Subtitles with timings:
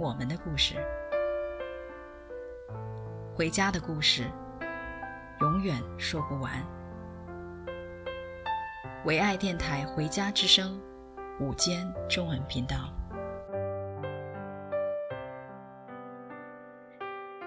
[0.00, 0.76] 我们的故事，
[3.34, 4.30] 回家的故事，
[5.40, 6.64] 永远说不完。
[9.04, 10.80] 唯爱电台《回家之声》
[11.44, 12.76] 午间中文频道。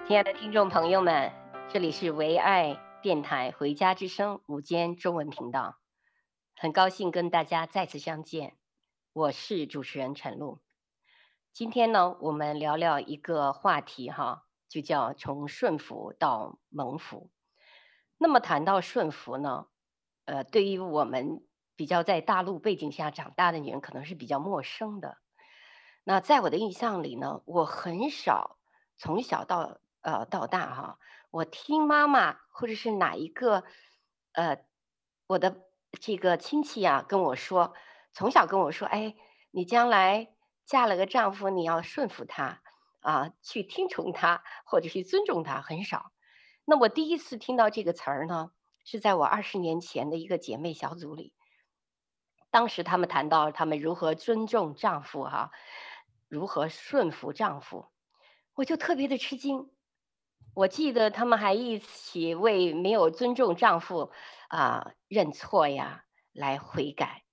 [0.06, 1.32] 亲爱的听众朋友们，
[1.70, 5.78] 这里是唯爱电台《回家之声》午间中文频道，
[6.54, 8.52] 很高兴跟大家再次相见，
[9.14, 10.58] 我是主持人陈露。
[11.54, 17.30] 今天呢，我们聊聊一个话题哈，就叫从顺服到蒙福。
[18.16, 19.66] 那么谈到顺服呢，
[20.24, 25.18] 呃，对于我们比较在大陆背景下长大的女人，可能是比较陌生的。
[26.04, 28.56] 那在我的印象里呢，我很少
[28.96, 30.98] 从小到呃，到大哈，
[31.30, 33.62] 我听妈妈或者是哪一个，
[34.32, 34.64] 呃，
[35.26, 35.60] 我的
[36.00, 37.74] 这个亲戚啊跟我说，
[38.14, 39.14] 从小跟我说，哎，
[39.50, 40.32] 你将来
[40.64, 42.62] 嫁了个丈夫，你要顺服他
[43.00, 46.12] 啊，去听从他，或者是尊重他，很少。
[46.64, 48.52] 那我第一次听到这个词儿呢，
[48.84, 51.32] 是在我二十年前的一个姐妹小组里，
[52.50, 55.50] 当时他们谈到他们如何尊重丈夫哈、
[56.28, 57.86] 如何顺服丈夫，
[58.54, 59.70] 我就特别的吃惊。
[60.54, 64.12] 我记得他们还一起为没有尊重丈夫
[64.48, 67.24] 啊、认错呀，来悔改。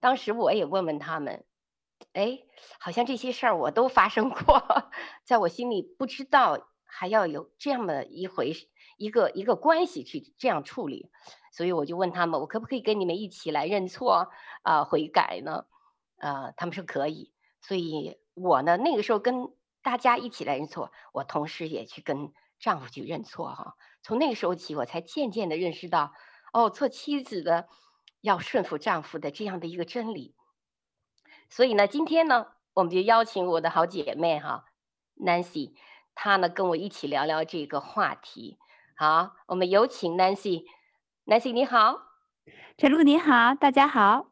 [0.00, 1.44] 当时我也问问他们，
[2.12, 2.40] 哎，
[2.78, 4.62] 好像这些事儿我都发生过，
[5.24, 8.52] 在我心里不知道还要有这样的一回
[8.96, 11.10] 一个一个关系去这样处理，
[11.52, 14.30] 所以我就问他们，我可不可以跟你们一起来认错
[14.62, 15.66] 啊、悔改呢？
[16.18, 17.32] 啊、他们说可以。
[17.60, 19.48] 所以我呢那个时候跟
[19.82, 22.32] 大家一起来认错，我同时也去跟。
[22.60, 26.14] 丈夫去认错哈，从那个时候起，我才渐渐的认识到，
[26.52, 27.68] 哦，做妻子的
[28.22, 30.34] 要顺服丈夫的这样的一个真理。
[31.48, 34.64] 所以呢，今天呢，我们就邀请我的好姐妹哈
[35.16, 35.74] ，Nancy，
[36.14, 38.58] 她呢跟我一起聊聊这个话题。
[38.96, 40.64] 好，我们有请 Nancy。
[41.26, 42.00] Nancy 你好，
[42.76, 44.30] 陈露你好，大家好。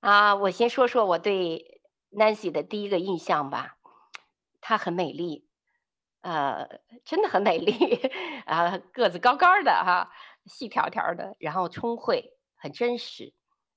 [0.00, 3.76] 啊，我先说说我对 Nancy 的第一个印象吧，
[4.60, 5.46] 她很美丽。
[6.22, 6.68] 呃，
[7.06, 7.72] 真的很美丽
[8.44, 10.12] 啊，个子高高的哈，
[10.44, 13.32] 细条条的，然后聪慧，很真实。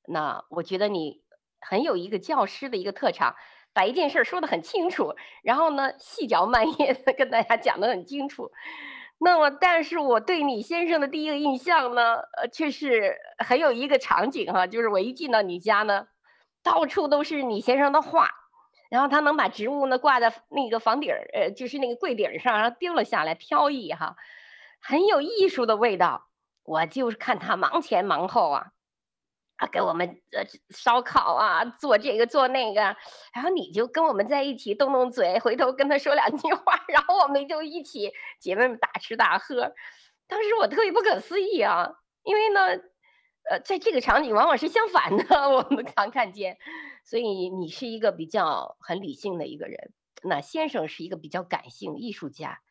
[0.05, 1.22] 那我觉得你
[1.67, 3.35] 很有一个教师的一个特长，
[3.73, 8.51] 把一件事说得很清楚，然后呢，细嚼慢咽的 跟大家讲得很清楚。
[9.19, 16.07] 那么，但是我对你先生的第一个印象呢，呃，却是很有一个场景哈，就是我一进到你家呢，
[16.61, 18.29] 到处都是你先生的画。
[18.89, 24.15] 然后他能把植物呢挂在那个房顶儿，呃，就是那个柜顶上，然后丢了下来，飘逸哈，
[24.79, 26.27] 很有艺术的味道。
[26.63, 28.67] 我就是看他忙前忙后啊，
[29.67, 32.81] 给我们呃烧烤啊，做这个做那个，
[33.33, 39.73] 然后你就跟我们在一起动动嘴，回头跟他说两句话， 然后我们就一起姐妹们大吃大喝。
[40.27, 41.91] 当时我特别不可思议啊，
[42.23, 42.61] 因为呢，
[43.49, 46.57] 呃，在这个场景往往是相反的， 我们常看见。
[47.05, 49.91] 所以你是一个比较很理性的一个人，
[50.23, 52.61] 那先生是一个比较感性艺术家，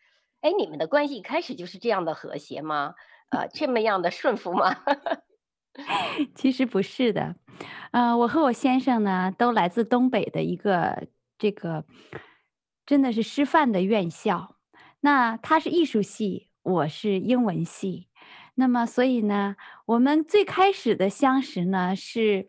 [0.41, 2.95] 哎，你们的关系一开始就是这样的和谐吗？
[3.31, 4.75] 呃，这么样的顺服吗？
[6.35, 7.37] 其实不是的，
[7.93, 11.09] 呃，我和我先生呢都来自东北的一个
[11.39, 11.85] 这个
[12.85, 14.57] 真的是师范的院校，
[15.01, 18.09] 那他是艺术系，我是英文系，
[18.55, 22.49] 那么所以呢，我们最开始的相识呢是。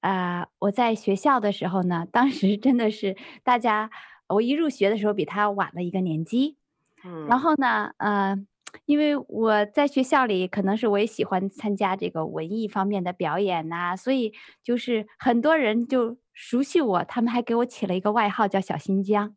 [0.00, 3.90] 啊、呃，我在学校的时候呢，当时真的是大家，
[4.28, 6.58] 我一入学的时候比他晚了一个年级，
[7.02, 8.36] 嗯，然后呢，呃，
[8.84, 14.32] 因为我在学校里可能是我也喜欢参加这个文艺方面的表演呐、啊，所以
[14.62, 19.36] 就是很多人就熟悉我，他们还给我起了一个外号叫小新疆。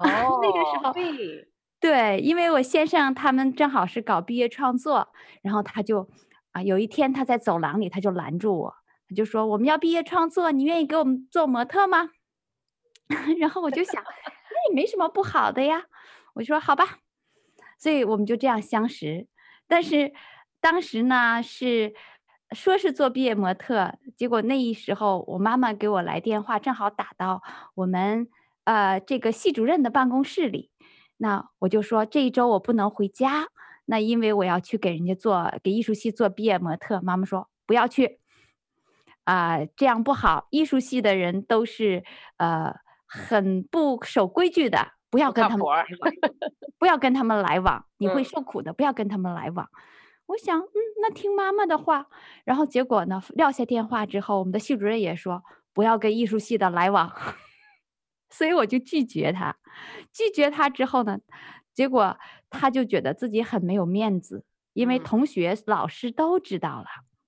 [0.00, 0.06] 哦，
[0.42, 1.48] 那个时候，对，
[1.80, 5.08] 对，因为我先生他们正好是搞毕业创作，
[5.42, 6.08] 然后他就
[6.52, 8.74] 啊，有一天他在走廊里，他就拦住我。
[9.08, 12.10] 他就说：“我们要毕业创作，你愿意给我们做模特吗？”
[13.40, 15.84] 然后我就想，那也没什么不好的呀。
[16.34, 16.98] 我就说：“好吧。”
[17.78, 19.26] 所以我们就这样相识。
[19.66, 20.12] 但是
[20.60, 21.94] 当时呢，是
[22.52, 27.42] 说是做毕业模特，结果那一时候我妈妈给我来电话，正好打到
[27.74, 28.28] 我们
[28.64, 30.70] 呃这个系主任的办公室里，
[31.18, 33.48] 那我就说这一周我不能回家，
[33.84, 37.00] 那因为我要去给人家做给艺术系做毕业模特。
[37.02, 38.18] 妈妈说不要去，
[39.24, 42.02] 啊、呃，这样不好，艺术系的人都是
[42.38, 42.74] 呃
[43.06, 45.66] 很不守规矩的，不要跟他们
[46.78, 49.68] 不要跟他们来往，你会受苦的，不要跟他们来往。
[50.26, 52.06] 我想，嗯，那听妈妈的话。
[52.44, 57.10] 然后结果呢，撂下电话之后，我们的系主任也说不要跟艺术系的来往，
[58.28, 59.56] 所以我就拒绝他。
[60.12, 61.18] 拒绝他之后呢，
[61.72, 62.18] 结果
[62.50, 64.44] 他就觉得自己很没有面子，
[64.74, 66.86] 因为同学、嗯、老师都知道了。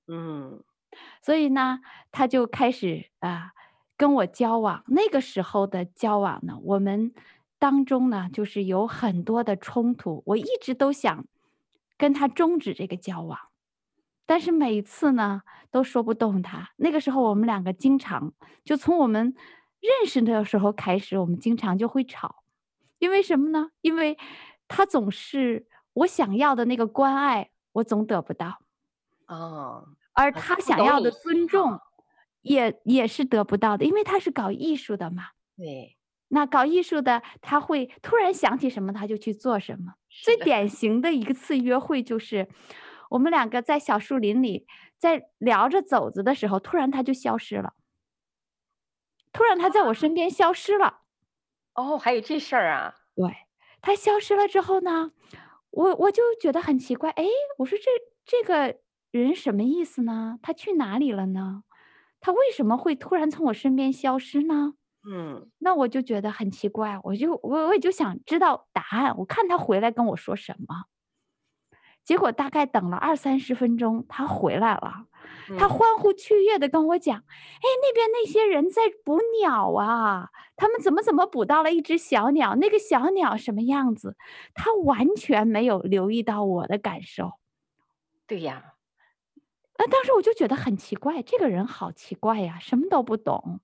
[0.08, 0.62] 嗯，
[1.22, 1.80] 所以呢，
[2.12, 3.50] 他就开始啊、呃、
[3.96, 4.84] 跟我交往。
[4.88, 7.12] 那个时候的交往呢，我们
[7.60, 10.24] 当中呢，就是有很多的冲突。
[10.26, 11.24] 我一直都想。
[12.00, 13.38] 跟他终止这个交往，
[14.24, 16.70] 但是每次呢都说不动他。
[16.76, 18.32] 那个时候我们两个经常
[18.64, 19.34] 就从我们
[19.80, 22.42] 认识的时候开始，我们经常就会吵。
[23.00, 23.72] 因为什么呢？
[23.82, 24.16] 因为
[24.66, 28.62] 他总是我想要的那个关爱，我总得不到。
[29.26, 31.78] 哦，而他想要的尊重
[32.40, 35.24] 也也是得不到的，因为他是搞艺术的嘛。
[35.54, 35.98] 对。
[36.32, 39.94] 那搞艺术的，他会突然想起什么，他就去做什么。
[40.22, 42.48] 最典型的一次约会就是，
[43.10, 44.66] 我们两个在小树林里
[44.96, 47.74] 在聊着走着的时候，突然他就消失了。
[49.32, 51.02] 突然他在我身边消失了。
[51.74, 52.94] 哦，还有这事儿啊？
[53.14, 53.28] 对，
[53.80, 55.12] 他消失了之后呢，
[55.70, 57.10] 我我就觉得很奇怪。
[57.10, 57.24] 哎，
[57.58, 57.84] 我说这
[58.24, 58.78] 这个
[59.10, 60.38] 人什么意思呢？
[60.42, 61.64] 他去哪里了呢？
[62.20, 64.74] 他为什么会突然从我身边消失呢？
[65.08, 70.84] 嗯，那我就觉得很奇怪，我就我我也就想知道答案，我看他回来跟我说什么。
[72.04, 75.06] 结果大概等了二三十分钟，他回来了，
[75.58, 82.56] 他欢呼雀跃的跟我讲：“嗯、哎，那边那些人在捕鸟啊，他们怎么怎么捕到了一只小鸟？
[82.56, 84.16] 那个小鸟什么样子？”
[84.54, 87.32] 他完全没有留意到我的感受。
[88.26, 88.74] 对呀，
[89.78, 93.60] 那当时我就觉得很奇怪，这个人好奇怪呀，什么都不懂。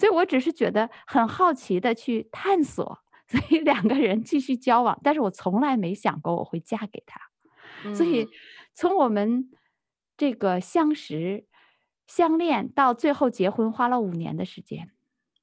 [0.00, 4.98] 所以，我只是觉得很好奇的去探索， 所以两个人继续交往。
[5.02, 7.20] 但是我从来没想过我会嫁给他。
[7.84, 8.26] 嗯、所以，
[8.72, 9.50] 从我们
[10.16, 11.46] 这个相识、
[12.06, 14.90] 相恋到最后结婚，花了五年的时间。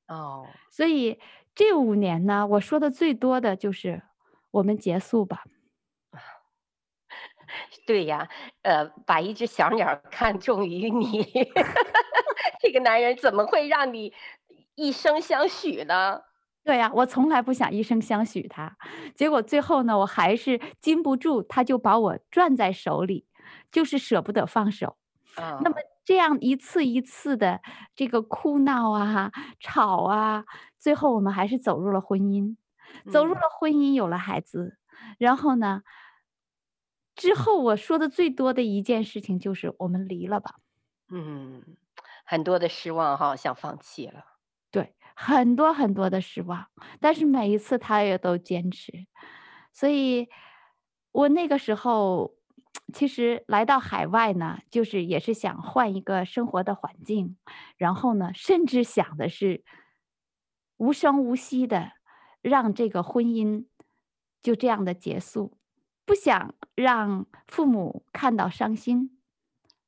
[0.07, 1.19] 哦，所以
[1.53, 4.01] 这五年呢，我说的最多的就是
[4.50, 5.44] 我们结束吧。
[7.86, 8.27] 对呀，
[8.63, 11.24] 呃，把一只小鸟看中于你，
[12.60, 14.13] 这个男人怎么会让你？
[14.77, 16.21] 一生相许呢？
[16.63, 18.77] 对呀，我从来不想一生相许他，
[19.15, 23.25] 结果最后呢，我还是禁不住，他就把我攥在手里，
[23.71, 24.97] 就是舍不得放手。
[25.35, 27.62] 嗯，那么这样一次一次的
[27.95, 30.45] 这个哭闹啊、吵啊，
[30.77, 32.56] 最后我们还是走入了婚姻，
[33.12, 34.77] 走入了婚姻，有了孩子。
[34.91, 35.15] 嗯。
[35.17, 35.81] 然后呢，
[37.15, 40.55] 之后我说的最多的一件事情就是我们离了吧。
[41.10, 41.63] 嗯，
[42.25, 44.37] 很多的失望哈，想放弃了。
[45.17, 46.67] 对，很多很多的失望，
[47.00, 49.07] 但是每一次他也都坚持，
[49.74, 50.29] 所以
[51.12, 52.36] 我那个时候
[52.93, 57.36] 其实来到海外呢，就是也是想换一个生活的环境，
[57.77, 59.63] 然后呢，甚至想的是
[60.77, 61.93] 无声无息的
[62.41, 63.65] 让这个婚姻
[64.41, 65.57] 就这样的结束，
[66.05, 69.19] 不想让父母看到伤心。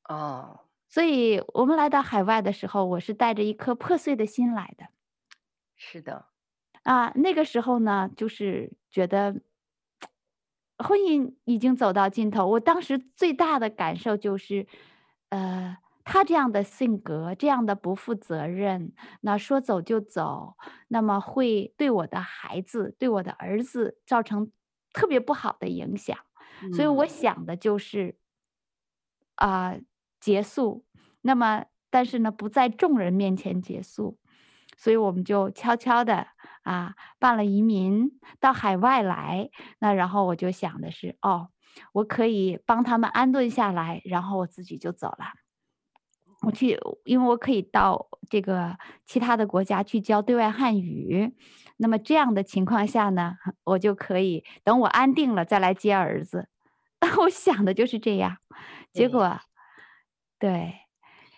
[0.08, 0.60] 哦。
[0.88, 4.86] 所以我们来到海外的时候，我是带着一颗破碎的心来的。
[5.82, 6.26] 是的，
[6.82, 9.40] 啊，那个时候呢，就是觉得
[10.76, 12.46] 婚姻已经走到尽头。
[12.46, 14.66] 我当时最大的感受就是，
[15.30, 20.54] 呃，他这样的性格，这样的不负责任，那说走就走，
[20.88, 24.52] 那么会对我的孩子，对我的儿子造成
[24.92, 26.14] 特别不好的影响。
[26.62, 26.72] 嗯。
[26.74, 28.18] 所以我想的就是，
[29.36, 29.80] 啊，呃。
[30.20, 30.84] 结束，
[31.22, 34.18] 那么但是呢，不在众人面前结束，
[34.80, 36.26] 所以我们就悄悄的
[36.62, 38.10] 啊办了移民
[38.40, 39.50] 到海外来。
[39.78, 41.50] 那然后我就想的是，哦，
[41.92, 45.34] 我可以帮他们安顿下来，然后我自己就走了。
[46.42, 51.36] 我去，因为我可以到这个其他的国家去教对外汉语。
[51.76, 53.34] 那么这样的情况下呢，
[53.64, 56.48] 我就可以等我安定了再来接儿子。
[57.20, 58.38] 我想的就是这样，
[58.90, 59.38] 结果。
[60.38, 60.74] 对，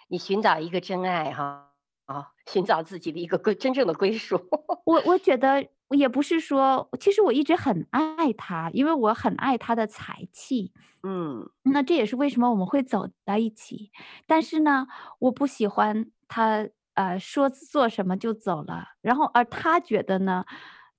[0.06, 1.71] 你寻找一个真爱哈，
[2.08, 4.36] 啊，寻找自己的一个归真正的归属。
[4.84, 10.72] 我我觉得也不是说，其实我一直很爱他，因为我很爱他的才气。
[11.04, 13.90] 嗯，那这也是为什么我们会走到一起。
[14.26, 14.86] 但是呢，
[15.20, 18.88] 我不喜欢他呃，说做什么就走了。
[19.00, 20.44] 然后而他觉得呢，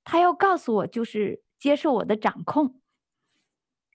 [0.03, 2.79] 他要告诉我就是接受我的掌控。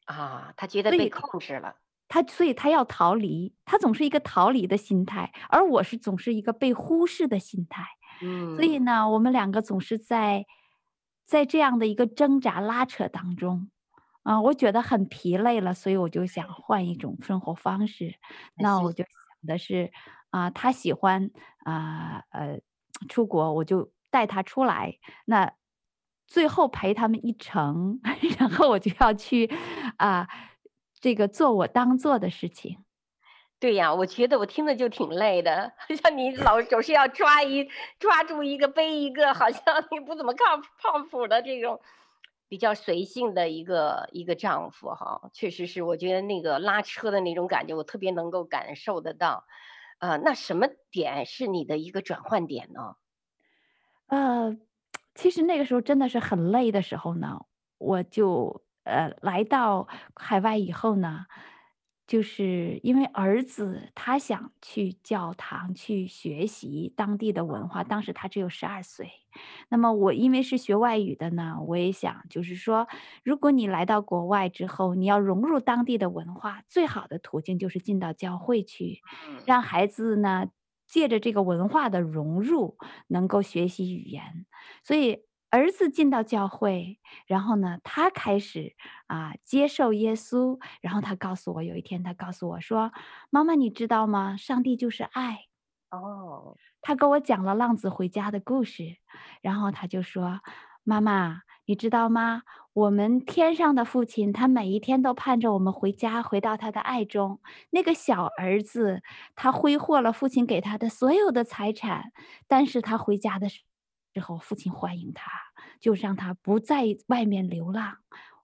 [0.06, 1.76] 啊，他觉得被控制了。
[2.08, 7.84] 他所以他要逃离，他总是一个逃离的心态，而我是总是一个被忽视的心态。
[8.22, 10.46] 嗯，所以呢，我们两个总是在
[11.26, 13.70] 在这样的一个挣扎拉扯当中，
[14.22, 18.14] 啊、呃，我觉得很疲累了，所以我就想换一种生活方式。
[18.56, 19.92] 那我就想的是，
[20.30, 21.30] 啊、呃，他喜欢
[21.64, 22.60] 啊呃，呃
[23.10, 24.94] 出国，我就带他出来。
[25.26, 25.52] 那
[26.26, 28.00] 最后陪他们一程，
[28.40, 29.46] 然后我就要去
[29.98, 30.20] 啊。
[30.20, 30.28] 呃
[31.00, 32.84] 这个做我当做的事情，
[33.60, 40.44] 对呀，我觉得我听着就挺累的， 像你老总是要抓一抓住一个背一个，好像你不怎么靠
[40.82, 41.80] 靠谱的这种
[42.48, 49.44] 比较随性的一个一个丈夫哈，确实是，我觉得那个拉车的那种感觉，我特别能够感受得到。
[49.98, 52.94] 呃，那什么点是你的一个转换点呢？
[54.06, 54.56] 呃，
[55.14, 57.46] 其实那个时候真的是很累的时候呢，
[57.78, 58.62] 我就。
[58.88, 61.26] 呃，来到海外以后呢，
[62.06, 69.10] 就是因为儿子他想去教堂去学习当地的文化，当时他只有十二岁。
[69.68, 72.88] 那么我因为是学外语的呢，我也想就是说，
[73.22, 79.00] 如果你来到国外之后，你要融入当地的文化，最好的途径就是进到教会去，
[79.44, 80.46] 让孩子呢
[80.86, 82.78] 借着这个文化的融入，
[83.08, 84.46] 能够学习语言。
[84.82, 85.27] 所以。
[85.50, 88.74] 儿子进到教会，然后呢，他开始
[89.06, 92.92] 啊接受耶稣，然后他告诉我，有一天他告诉我说
[93.30, 94.36] ：“妈妈，你知道吗？
[94.36, 95.46] 上帝就是爱。”
[95.90, 98.98] 哦，他跟我讲了浪子回家的故事，
[99.40, 100.40] 然后他就说
[100.84, 102.42] ：“妈妈，你知道吗？
[102.74, 107.40] 我们天上的父亲，他每一天都盼着我们回家，回到他的爱中。
[107.70, 109.02] 那个小儿子，
[109.34, 112.12] 他挥霍了父亲给他的所有的财产，
[112.46, 113.67] 但是他回家的时候。”
[114.18, 115.30] 之后，父亲欢迎他，
[115.78, 117.98] 就让他不在外面流浪。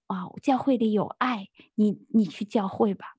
[0.06, 3.16] 啊，教会里有爱，你你去教会吧。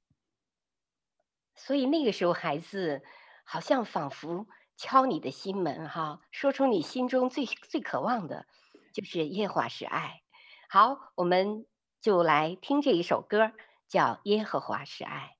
[1.53, 3.03] 所以那个时候，孩子
[3.43, 4.47] 好像仿佛
[4.77, 8.45] 敲你的心门，哈，说出你心中最最渴望的，
[8.93, 10.21] 就是耶和华是爱。
[10.69, 11.65] 好，我们
[11.99, 13.51] 就来听这一首歌，
[13.89, 15.34] 叫《耶和华是爱》。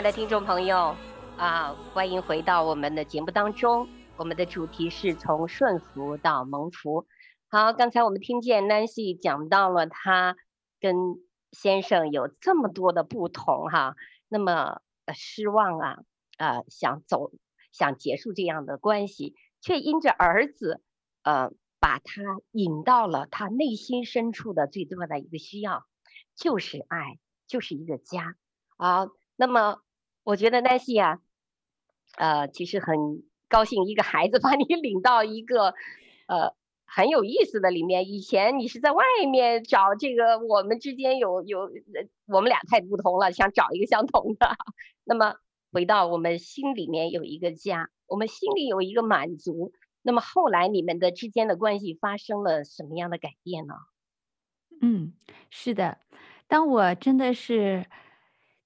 [0.00, 0.96] 爱的听众朋友
[1.36, 3.86] 啊，欢迎回到我们的节目当中。
[4.16, 7.06] 我们的主题是从顺服到蒙福。
[7.50, 10.38] 好，刚才我们听见 Nancy 讲到了她
[10.80, 10.96] 跟
[11.52, 13.94] 先生有这么多的不同哈，
[14.28, 14.80] 那么
[15.12, 15.98] 失望啊，
[16.38, 17.32] 呃，想走，
[17.70, 20.80] 想结束这样的关系，却因着儿子，
[21.24, 25.84] 呃，把他引到了他内心深处的最重要的一个需要，
[26.34, 28.34] 就是爱，就是一个家
[28.78, 29.08] 啊。
[29.36, 29.80] 那么，
[30.24, 31.18] 我觉得 Nancy 啊，
[32.16, 33.22] 呃，其实很。
[33.50, 35.74] 高兴一个孩子把你 领到一个，
[36.28, 36.54] 呃，
[36.86, 38.08] 很有意思的里面。
[38.08, 41.68] 以前你是在外面找这个，我们之间有有，
[42.28, 44.56] 我们俩太不同了，想找一个相同的。
[45.02, 45.34] 那么
[45.72, 49.72] 回到我们心里面有一个家，我们心里有一个满足。
[50.02, 53.74] 那么后来你们的之间的关系发生了什么样的改变呢？
[54.80, 55.12] 嗯，
[55.50, 55.98] 是的，
[56.46, 57.86] 当我真的是。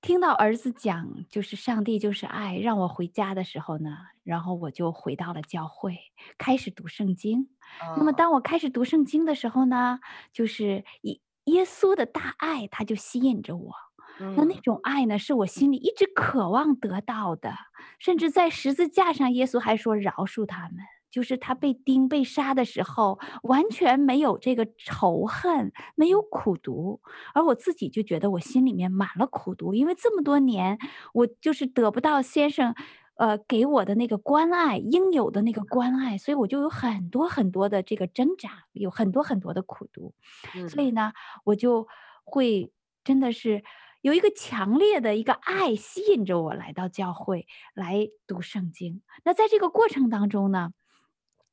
[0.05, 5.99] 听到儿子讲，就是上帝就是爱，让我回家的时候呢，然后我就回到了教会，
[6.37, 7.49] 开始读圣经。
[7.81, 7.97] Oh.
[7.97, 13.73] 那么当我开始读圣经的时候呢，就是耶耶稣的大爱，他就吸引着我。
[14.21, 14.35] Mm.
[14.37, 17.55] 那那种爱呢，是我心里一直渴望得到的，
[17.99, 20.85] 甚至在十字架上，耶稣还说饶恕他们。
[21.15, 27.01] 就是他被钉被杀的时候，完全没有这个仇恨，没有苦读，
[27.35, 30.77] 而我自己就觉得我心里面满了苦读，因为这么多年
[31.13, 32.75] 我就是得不到先生，
[33.15, 40.15] 呃，给我的那个关爱，应有的那个关爱，所以我就有很多很多的这个挣扎，有很多很多的苦读，
[40.57, 40.91] 嗯、所以。
[40.95, 41.13] 呢，
[41.45, 41.89] 我就
[42.25, 42.73] 会
[43.03, 43.65] 真的是
[44.01, 49.03] 有一个强烈的一个爱吸引着我来到教会来读圣经。
[49.25, 50.71] 那在这个过程当中呢，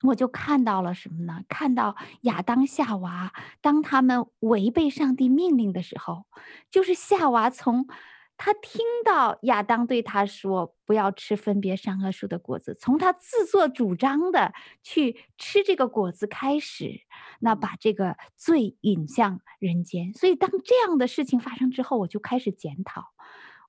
[0.03, 1.43] 我就看到了什么呢？
[1.47, 6.25] 看到亚当夏娃，当他们违背上帝命令的时候，
[6.69, 7.87] 就是夏娃从
[8.35, 17.01] 他听到亚当对他说不要吃分别善恶树的果子，从他自作主张的去吃这个果子开始，
[17.39, 20.13] 那把这个罪引向人间。
[20.13, 23.11] 所以当这样的事情发生之后，我就开始检讨，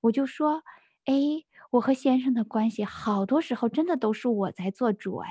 [0.01, 0.63] 我就说，
[1.05, 1.45] 哎。
[1.73, 5.29] 我和先生的关系，好多时候真的都是我在做主哎，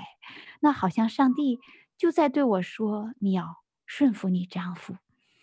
[0.58, 1.60] 那好像上帝
[1.96, 4.96] 就在对我说：“你要顺服你丈夫。”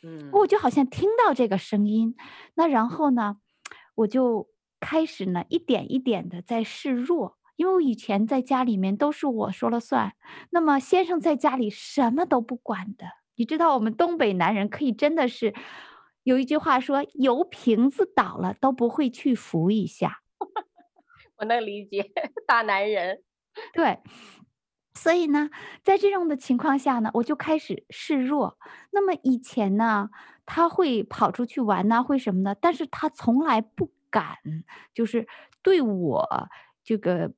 [0.04, 2.18] 嗯，我就好像听到这个声音，
[2.56, 3.38] 那然后呢，
[3.96, 4.50] 我就
[4.82, 10.16] 开始呢一点一点的在示弱，因为我以前在家里面都是我说了算，
[10.50, 13.06] 那么先生在家里什么都不管的。
[13.36, 15.56] 你知道，我们东北男人可以真的是
[16.24, 20.20] 有一句话说：“油瓶子倒了都不会去扶一下。”
[21.40, 22.04] 我能理解
[22.48, 23.24] 大男人，
[23.74, 24.00] 对，
[24.94, 25.50] 所以呢，
[25.84, 28.58] 在这种的情况下呢，我就开始示弱。
[28.92, 30.10] 那么以前呢，
[30.46, 32.56] 他会跑出去玩呢，会什么呢？
[32.60, 34.38] 但是他从来不敢，
[34.94, 35.28] 就是
[35.64, 36.50] 对我
[36.84, 37.34] 这个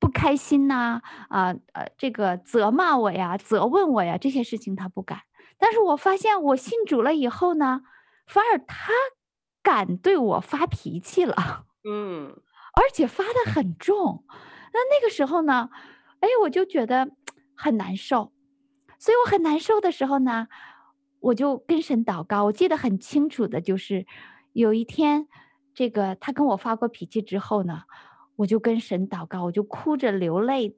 [0.00, 5.22] 不开心呐，啊呃，这个责骂我呀，责问我呀，这些事情他不敢。
[5.58, 7.82] 但是我发现我信主了以后呢，
[8.26, 8.92] 反而他
[9.62, 11.66] 敢对我发脾气了。
[11.84, 12.45] 嗯。
[12.76, 15.70] 而且发得很重，那那个时候呢，
[16.20, 17.10] 哎，我就觉得
[17.54, 18.32] 很难受，
[18.98, 20.48] 所以我很难受的时候呢，
[21.20, 22.44] 我就跟神祷告。
[22.44, 24.06] 我记得很清楚的就是，
[24.52, 25.26] 有一天，
[25.74, 27.84] 这个他跟我发过脾气之后呢，
[28.36, 30.76] 我就跟神祷告，我就哭着流泪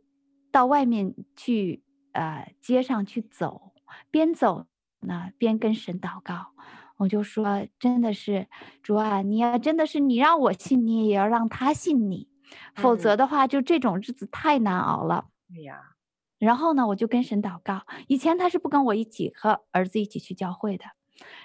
[0.52, 1.82] 到外面去，
[2.12, 3.72] 呃，街上去走，
[4.10, 4.66] 边走
[5.00, 6.52] 呢边跟神祷告。
[6.98, 8.46] 我就说，真的是
[8.82, 12.28] 主啊，你要真的是你让我信你，也要让他信你，
[12.74, 15.26] 否则的话，就这种日子太难熬了。
[15.48, 15.94] 对呀。
[16.38, 17.82] 然后呢，我就跟神祷告。
[18.06, 20.84] 以前他是不跟我一起和儿子一起去教会的。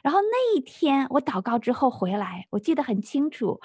[0.03, 3.59] 然后那一天我祷告之后回来，我记得很清楚。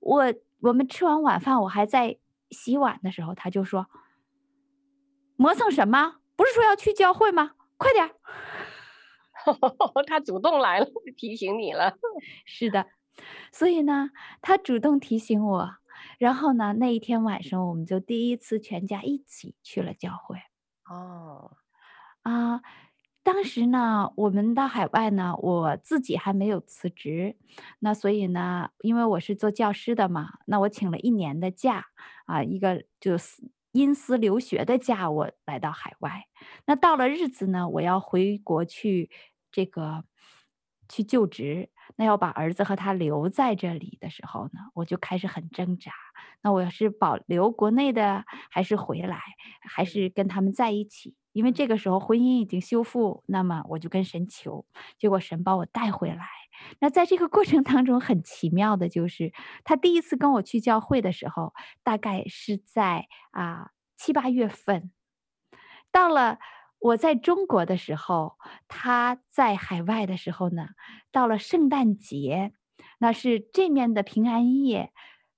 [0.00, 2.18] 我我们吃完晚饭，我还在
[2.50, 3.86] 洗碗的时候，他就说
[5.36, 6.16] ：“磨蹭什么？
[6.34, 7.52] 不是说要去教会吗？
[7.76, 8.10] 快点。”
[10.06, 11.94] 他主动来了，提醒你了。
[12.46, 12.86] 是的，
[13.52, 15.70] 所以呢，他主动提醒我，
[16.18, 20.38] 然后呢，那一天晚上我们就第一次全家一起去了教会。
[20.88, 21.56] 哦，
[22.22, 22.60] 啊，
[23.22, 27.36] 当时呢，我们到海外呢，我自己还没有辞职，
[27.80, 31.86] 那所以呢，因为我是做教师的嘛，那我请了一年的假，
[32.26, 36.24] 啊，一个就是因私留学的假，我来到海外。
[36.66, 39.10] 那到了日子呢，我要回国去。
[39.52, 40.04] 这个
[40.88, 45.92] 去就职，那要把儿子和他留在这里的时候呢，我就开始很挣扎。
[46.42, 49.20] 那我要是保留国内的，还是回来，
[49.60, 51.14] 还是跟他们在一起？
[51.32, 54.66] 因为这个时候婚姻已经修复，那么我就跟神求，
[54.98, 56.26] 结果神把我带回来。
[56.80, 59.32] 那在这个过程当中，很奇妙的就是，
[59.64, 64.92] 他第一次跟我去教会的时候，大概是在啊七八月份。
[65.90, 66.38] 到了
[66.82, 70.70] 我在中国的时候，他在海外的时候呢，
[71.12, 72.52] 到了圣诞节，
[72.98, 74.92] 那是这面的平安夜，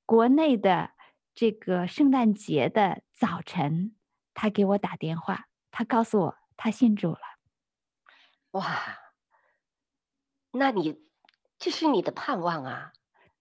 [0.06, 0.92] 国内的
[1.34, 3.94] 这个圣诞节的早晨，
[4.32, 5.46] 他给我打电话。
[5.70, 7.20] 他告诉我，他信主了。
[8.52, 8.64] 哇，
[10.52, 11.02] 那你
[11.58, 12.92] 这是你的盼望啊？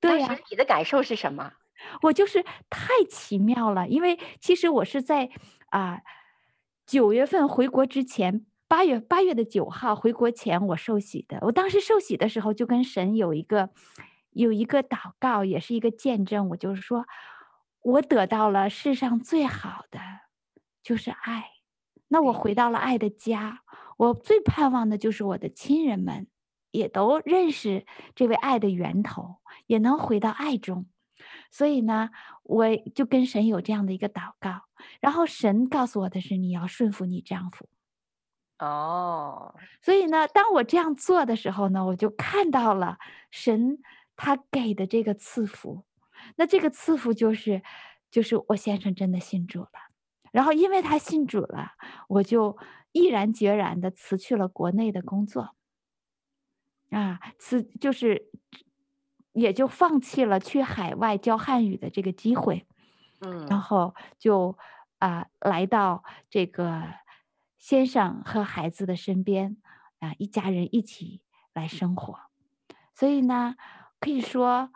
[0.01, 0.27] 对呀。
[0.27, 1.53] 当时你的感受是什么？
[2.01, 5.29] 我就是太奇妙了，因为其实我是在
[5.69, 6.01] 啊
[6.85, 11.39] 九月份回国之前，八月八月的九号回国前我受洗的。
[11.41, 13.69] 我当时受洗的时候就跟神有一个
[14.31, 16.49] 有一个祷告，也是一个见证。
[16.49, 17.05] 我就是说，
[17.81, 19.99] 我得到了世上最好的，
[20.83, 21.51] 就是爱。
[22.09, 23.61] 那我回到了爱的家，
[23.97, 26.27] 我最盼望的就是我的亲人们
[26.71, 30.85] 也都认识这位爱的源头，也能回到爱中。
[31.53, 32.09] 所以呢，
[32.41, 34.63] 我就跟神有这样的一个祷告，
[34.99, 37.69] 然后神告诉我的是，你要顺服你丈夫。
[38.57, 42.97] 哦，所以呢，当我这样做的时候呢，我就看到了
[43.29, 43.77] 神
[44.15, 45.83] 他给的这个赐福。
[46.37, 47.61] 那这个赐福就是，
[48.09, 49.69] 就是我先生真的信主了。
[50.31, 51.73] 然后，因为他信主了，
[52.07, 52.57] 我就
[52.93, 55.55] 毅然决然的辞去了国内的工作，
[56.89, 58.31] 啊，辞就是，
[59.33, 62.65] 也就放弃了去海外教汉语的这个机会，
[63.19, 64.57] 嗯，然后就
[64.99, 66.83] 啊来到这个
[67.57, 69.57] 先生和孩子的身边，
[69.99, 71.21] 啊，一家人一起
[71.53, 72.19] 来生活，
[72.95, 73.55] 所以呢，
[73.99, 74.71] 可以说，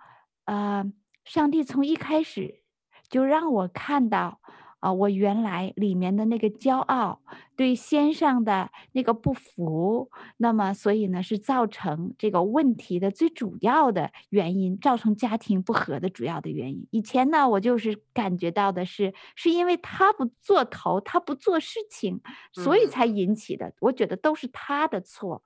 [0.46, 0.92] 呃，
[1.24, 2.64] 上帝从一开始
[3.10, 4.42] 就让我看到。
[4.80, 7.22] 啊，我原来里面的那个骄傲，
[7.56, 16.88] 对先生的那个不服，那么所以呢，是造成这个问题的最主要的原因，造成家庭不和的主要的原因。
[16.92, 22.22] 以前呢，我就是感觉到的是，是因为他不做头，他不做事情，
[22.54, 23.74] 所以才引起的。
[23.80, 25.44] 我觉得都是他的错。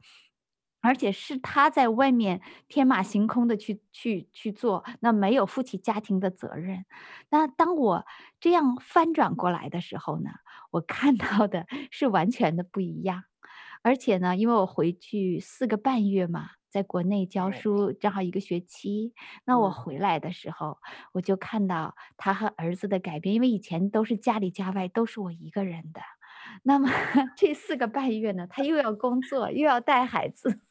[0.82, 6.86] 而且是他在外面天马行空的去去去做，那没有负起家庭的责任。
[7.30, 8.06] 那当我
[8.40, 10.32] 这样翻转过来的时候呢，
[10.72, 13.24] 我看到的是完全的不一样。
[13.84, 19.14] 而且呢，因为我回去四个半月嘛，在国内教书正好一个学期，
[19.46, 20.78] 那我回来的时候，
[21.14, 26.02] 我就看到他和儿子的改变，因为以前都是家里家外都是我一个人的。
[26.64, 26.90] 那么
[27.38, 30.60] 这四个半月呢，他又要工作，又要带孩子，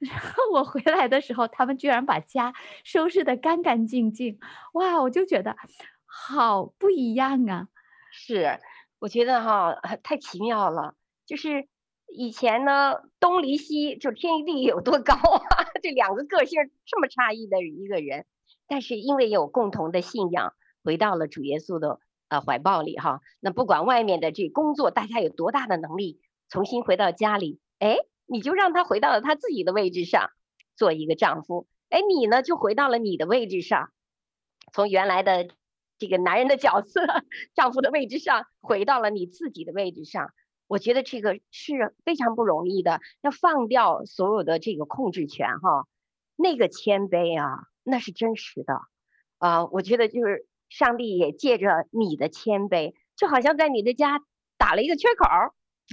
[0.00, 2.52] 然后我回来的时候，他们居然把家
[2.84, 4.38] 收拾得干干净净，
[4.74, 5.00] 哇！
[5.02, 5.56] 我就觉得
[6.04, 7.68] 好不一样啊。
[8.12, 8.60] 是，
[8.98, 10.94] 我觉得哈，太奇妙了。
[11.26, 11.66] 就是
[12.06, 15.66] 以前呢，东离西，就天与地有多高啊？
[15.82, 18.26] 这两个个性这么差异的一个人，
[18.68, 21.98] 但是因为有共同的信仰，回到了主耶稣的。
[22.28, 30.30] 呃，怀抱里哈，那不管外面的这工作，大家有多大的能力，重新回到家里，哎，你就让他回到了他自己的位置上，
[30.74, 33.90] 做一个丈夫，哎，你呢就回到了你的位置上，
[34.72, 35.48] 从原来的
[35.98, 37.02] 这个男人的角色，
[37.54, 40.30] 丈夫的位置上，回到了你自己的位置上。
[40.66, 45.86] 我觉得这个是非常不容易的，要放掉所有的这个控制权哈，
[46.36, 48.80] 那个谦卑啊，那是真实的，
[49.36, 50.46] 啊、呃，我觉得就是。
[50.76, 54.20] 上帝也借着你的谦卑，就好像在你的家
[54.58, 55.24] 打了一个缺口，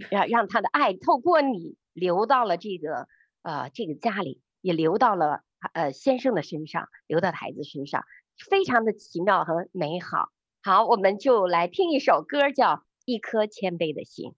[0.10, 3.08] 让让他的爱透过你流到了这个
[3.44, 8.04] 呃这个家里，也流到了呃先生的身上，流到孩子身上，
[8.50, 10.30] 非常的奇妙和美好。
[10.64, 12.68] 好，我们就来听一首歌，叫
[13.06, 14.32] 《一颗谦卑的心》。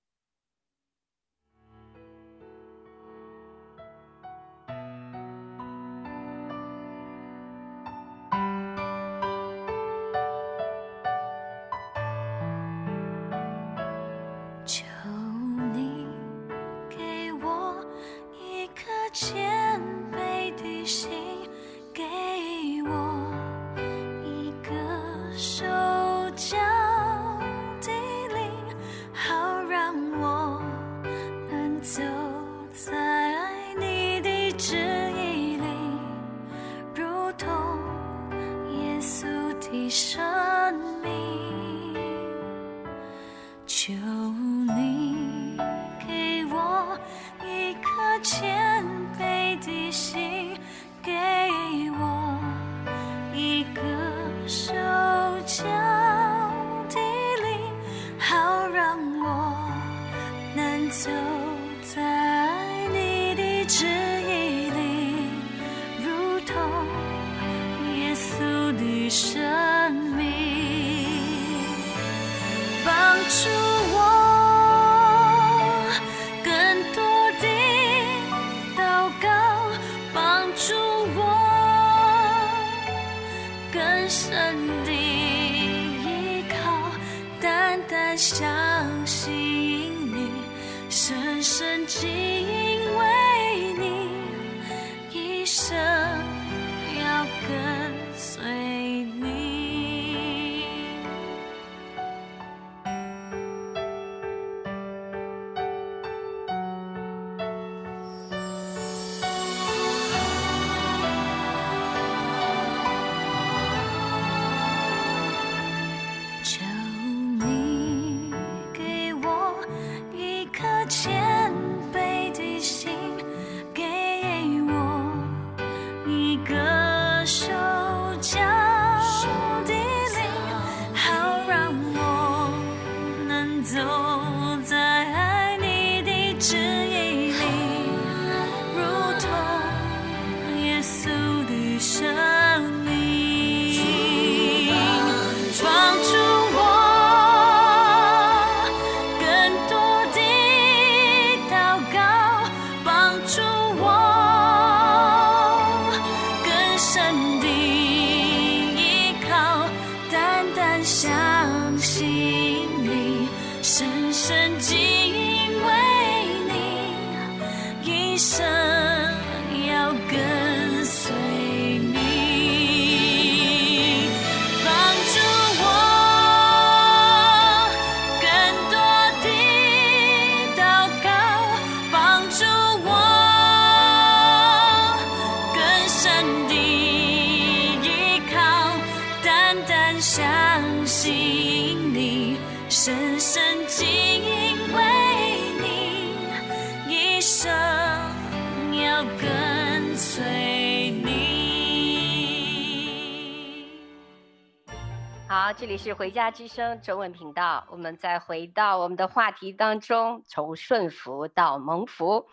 [206.13, 212.27] 家之声中文频道，我们再回到我们的话题当中，从顺服到蒙福。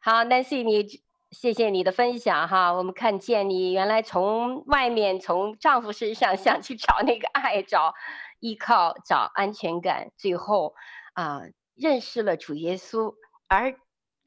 [0.00, 2.72] 好，Nancy，你谢谢你的分享哈。
[2.72, 7.92] 我们看见你原来从外面从丈夫身上 想去找那个爱，找
[8.40, 10.74] 依靠，找安全感，最后
[11.12, 11.42] 啊、
[11.74, 13.14] 认识了主耶稣，
[13.46, 13.76] 而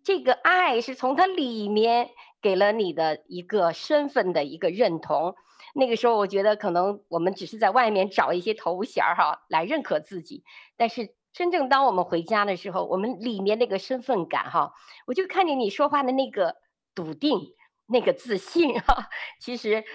[0.04, 5.34] 这个爱是从他里面给了你的一个身份的一个认同。
[5.74, 10.44] 那个时候，我觉得可能我们只是在外面找一些头衔儿哈，来认可自己。
[10.76, 14.74] 但是真正当我们回家的时候，我们里面那个身份感哈，
[15.08, 16.58] 我就看见你说话的那个
[16.94, 17.54] 笃定、
[17.88, 19.10] 那个自信哈。
[19.40, 19.86] 其实，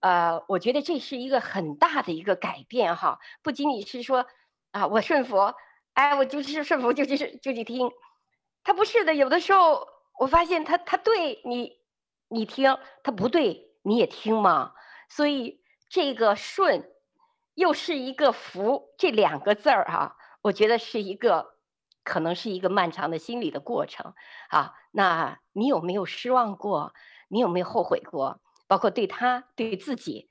[0.00, 3.18] 呃，我觉得这是一个很大的一个改变哈。
[3.42, 4.26] 不仅仅是说
[4.70, 5.52] 啊，我顺服，
[5.92, 7.90] 哎，我就是顺服，就就是就去听。
[8.64, 9.86] 他不是的，有的时候
[10.18, 11.72] 我发现他他对你，
[12.28, 14.72] 你听，他不对你也听嘛。
[15.08, 16.90] 所以这个顺，
[17.54, 21.54] 又是一个福，这两个字儿哈，我觉得是一个，
[22.02, 24.14] 可能是一个漫长的心理的过程
[24.48, 24.74] 啊。
[24.90, 26.94] 那你有没有失望过？
[27.28, 28.40] 你有没有后悔过？
[28.66, 30.30] 包括对他、对自己，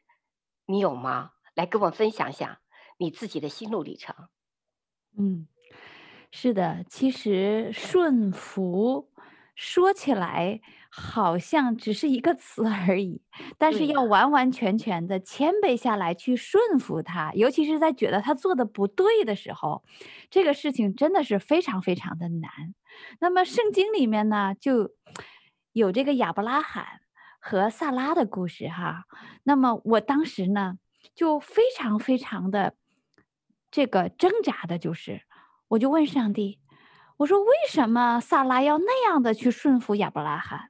[0.66, 1.32] 你有吗？
[1.54, 2.62] 来跟我分享一下
[2.98, 4.14] 你自己的心路历程。
[5.18, 5.48] 嗯，
[6.32, 9.10] 是的，其实顺服
[9.56, 10.60] 说起来。
[10.98, 13.22] 好像只是一个词而已，
[13.58, 19.84] 但是要完完全全的谦卑下来去顺服他，尤其是在觉得他做的不对的时候，
[20.30, 22.50] 这个事情真的是非常非常的难。
[23.20, 24.92] 那么圣经里面呢，就
[25.74, 27.02] 有这个亚伯拉罕
[27.42, 29.04] 和萨拉的故事哈。
[29.44, 30.78] 那么我当时呢，
[31.14, 32.74] 就非常非常的
[33.70, 35.24] 这个挣扎的就是，
[35.68, 36.62] 我就问上帝，
[37.18, 40.70] 我说为什么萨拉要那样的去顺服亚伯拉罕？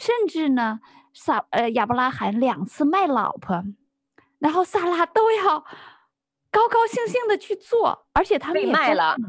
[0.00, 0.80] 甚至呢，
[1.12, 3.62] 撒呃亚伯拉罕两次卖老婆，
[4.40, 5.60] 然后萨拉都要
[6.50, 9.16] 高高兴兴的去做，而且他们也被卖了。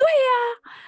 [0.00, 0.32] 对呀，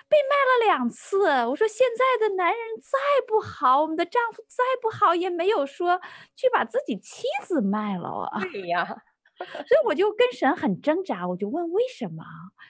[0.08, 1.26] 被卖了两次。
[1.46, 6.00] 我说现在的男人再不好，我们的丈夫再不好，也没有说
[6.36, 8.40] 去把自己妻子卖了啊。
[8.40, 8.86] 对呀，
[9.36, 12.24] 所以我就跟神很挣扎，我就问为什么？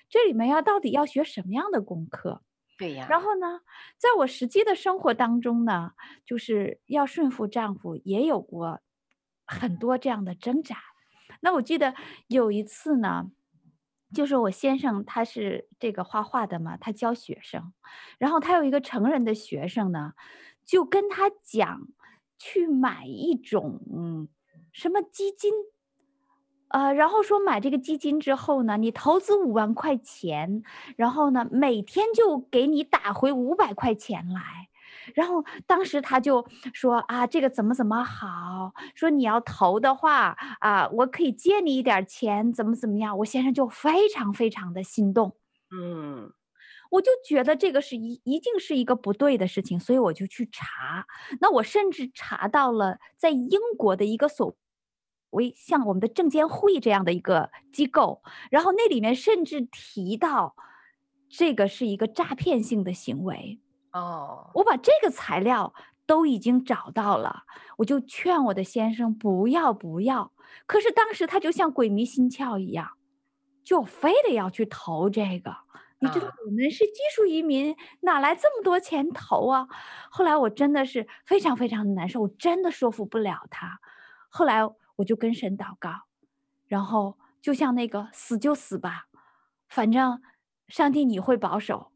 [0.09, 2.41] 这里面要到底要学什么样的功课？
[2.79, 3.61] 对呀，然后呢，
[3.99, 5.93] 在我实际的生活当中呢，
[6.25, 8.81] 就是要顺服丈夫，也有过
[9.47, 10.77] 很多这样的挣扎。
[11.41, 11.95] 那我记得
[12.29, 13.31] 有一次呢，
[14.15, 17.73] 就是我先生他是这个画画的嘛，他教学生，
[18.19, 20.15] 然后他有一个成人的学生呢，
[20.65, 21.89] 就跟他讲
[22.39, 24.29] 去买一种
[24.73, 25.53] 什么基金。
[26.73, 30.63] 呃，然后说买这个基金之后呢，你投资五万块钱，
[30.97, 34.41] 然后呢，每天就给你打回五百块钱来。
[35.15, 43.19] 然后当时他就说啊，这个怎么怎么好，说你要投的话啊，我可以借你一点钱，怎么怎么样。
[43.19, 45.37] 我先生就非常非常的心动，
[45.71, 46.33] 嗯，
[46.93, 51.07] 我就觉得这个是一一定是一个不对的事情，所以我就去查。
[51.41, 54.57] 那我甚至查到了在英国的一个所。
[55.33, 60.55] 为像我们的证监会这样的一个机构，然后那里面甚至提到，
[61.29, 63.59] 这个是一个诈骗性的行为。
[63.93, 65.75] 哦，我把这个材料
[66.07, 67.45] 都已经找到了，
[67.79, 70.33] 我就劝我的先生不要不要。
[70.67, 72.91] 可是当时他就像鬼迷心窍一样，
[73.65, 75.57] 就非得要去投这个。
[75.99, 79.67] 你知道我们是技术移民，哪来这么多钱投啊？
[80.11, 83.81] 后来我真的是非常非常的难受，我真的说服不了他。
[84.29, 84.61] 后来。
[85.03, 85.91] 我就跟神祷告，
[86.69, 89.09] 然后就像那个死就死吧，
[89.69, 90.23] 反正
[90.69, 91.91] 上帝你会保守，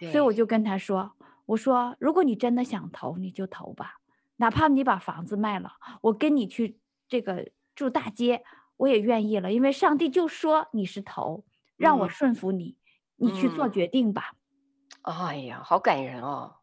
[0.00, 1.12] 所以我就跟他说
[1.46, 4.00] ：“我说如果你真的想投，你就投吧，
[4.36, 8.42] 哪怕你把房子卖了，我跟你去这个住大街，
[8.76, 11.44] 我也愿意了，因为上帝就说你是头，
[11.76, 12.76] 让我顺服你，
[13.18, 14.32] 嗯、你去做决定吧。
[15.02, 16.56] 嗯”哎呀，好感人哦！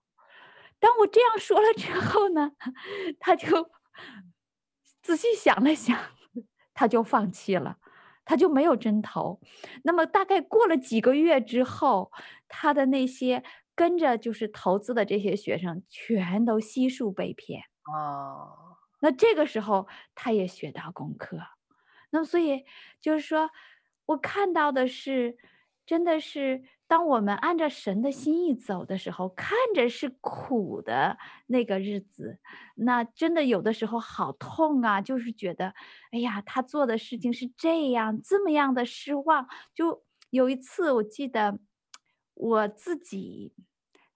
[0.77, 2.51] 当我这样说了之后呢，
[3.17, 3.69] 他就。
[5.05, 5.95] 仔细想了想，
[6.73, 7.77] 他就放弃了，
[8.25, 9.39] 他就没有真投。
[9.83, 12.11] 那么大概过了几个月之后，
[12.47, 13.43] 他的那些
[13.75, 17.61] 跟着就是投资的这些学生，全都悉数被骗。
[17.93, 21.37] 哦，那这个时候他也学到功课。
[22.09, 22.65] 那么所以
[22.99, 23.51] 就是说，
[24.07, 25.37] 我看到的是，
[25.85, 26.63] 真的是。
[26.87, 31.17] 当我们按照神的心意走的时候，看着是苦的
[31.47, 32.39] 那个日子，
[32.75, 35.01] 那真的有的时候好痛啊！
[35.01, 35.73] 就是觉得，
[36.11, 39.47] 哎呀，他做的事情是这样，这么样的失望。
[39.73, 41.59] 就有一次，我记得
[42.35, 43.53] 我自己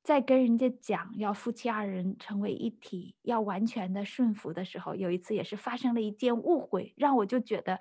[0.04, 7.80] 在跟人家讲要夫妻二人成为一体，要完全的顺服的时候，有一次也是发生了一件误会，让我就觉得。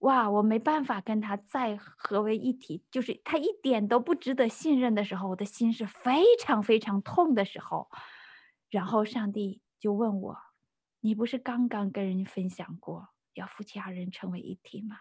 [0.00, 7.90] 哇，我没办法跟他再合为一体，就是他一点都不值得信任的时候，我的心是非常非常痛的时候。
[8.70, 10.38] 然后上帝就问我
[11.00, 14.96] ：“你不是刚刚跟人分享过要夫妻二人成为一体吗？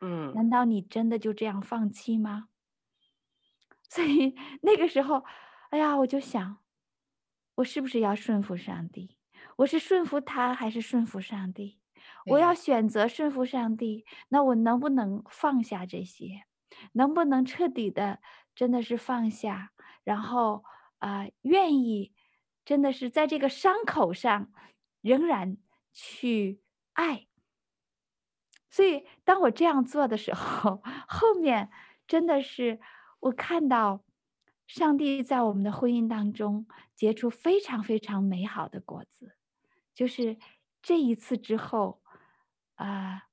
[0.00, 2.48] 嗯，难道你真的就这样放弃吗？”
[3.90, 5.24] 所以那个时候，
[5.70, 6.58] 哎呀，我就想，
[7.56, 9.18] 我是不是要顺服上帝？
[9.56, 11.79] 我是顺服他，还是顺服上帝？
[12.26, 16.44] 我要选择顺服上帝，那我能不能放下这些？
[16.92, 18.20] 能不能彻底的
[18.54, 19.72] 真的是放下？
[20.04, 20.64] 然后
[20.98, 22.12] 啊、呃，愿意
[22.64, 24.52] 真的是在这个伤口上
[25.00, 25.56] 仍然
[25.92, 27.26] 去爱。
[28.70, 31.70] 所以当我这样做的时候，后面
[32.06, 32.80] 真的是
[33.20, 34.04] 我看到
[34.66, 39.36] 上帝在我们的婚姻当中结出非常非常美好的果子，
[39.94, 40.38] 就是
[40.82, 42.00] 这一次之后。
[42.80, 43.24] 啊，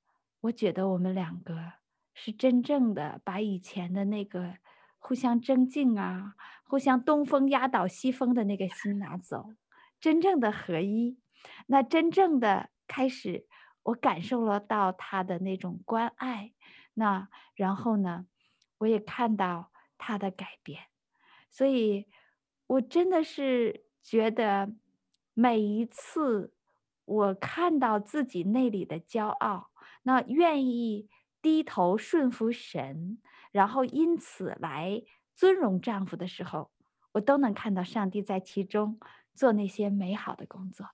[0.42, 1.72] 我觉得我们两个
[2.12, 4.58] 是真正的把以前的那个
[4.98, 6.34] 互相争竞啊，
[6.64, 9.54] 互相东风压倒西风的那个心拿走，
[9.98, 11.18] 真正的合一。
[11.68, 13.46] 那真正的开始，
[13.84, 16.52] 我感受了到他的那种关爱。
[16.92, 18.26] 那然后呢，
[18.80, 20.88] 我也看到他的改变。
[21.48, 22.06] 所以，
[22.66, 24.74] 我真的是觉得
[25.32, 26.52] 每一次。
[27.08, 29.70] 我看到自己内里的骄傲，
[30.02, 31.08] 那愿意
[31.40, 33.18] 低头顺服神，
[33.50, 35.02] 然后因此来
[35.34, 36.70] 尊荣丈夫的时候，
[37.12, 39.00] 我都能看到上帝在其中
[39.34, 40.90] 做那些美好的工作。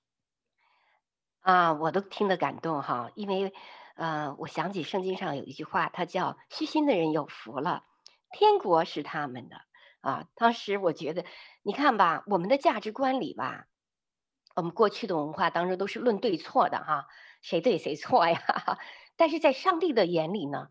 [1.40, 3.52] 啊，我都听得感动哈，因为，
[3.96, 7.82] 呃，我想起圣经上有一句话，它叫“虚心的人有福了，
[8.30, 9.56] 天国是他们的”。
[10.00, 11.24] 啊，当时我觉得，
[11.62, 13.66] 你看吧，我们的价值观里吧。
[14.56, 17.06] 我们过去的文化当中都是论对错的哈，
[17.42, 18.40] 谁对谁错呀？
[19.16, 20.68] 但是在上帝的眼里呢，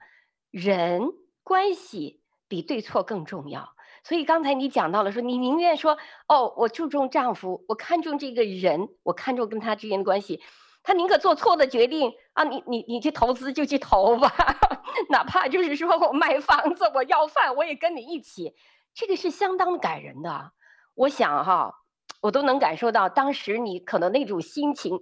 [0.52, 1.10] 人
[1.44, 3.76] 关系比对错更重要。
[4.04, 10.42] 所以刚才你讲到了说，你宁愿说哦，我注重丈夫，我看重这个人，我看重跟他之间的关系，
[10.84, 14.30] 他宁可做错的决定啊，你你你去投资就去投吧，
[15.10, 18.54] 哪怕就是说我卖房子，我要饭，我也跟你一起，
[18.94, 20.52] 这个是相当感人的。
[20.96, 21.83] 我想哈。
[22.24, 24.96] 我都能感受到当时你可能那种心情，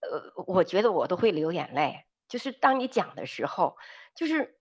[0.00, 2.04] 呃，我觉得我都会流眼泪。
[2.26, 3.76] 就是当你讲的时候，
[4.16, 4.58] 就是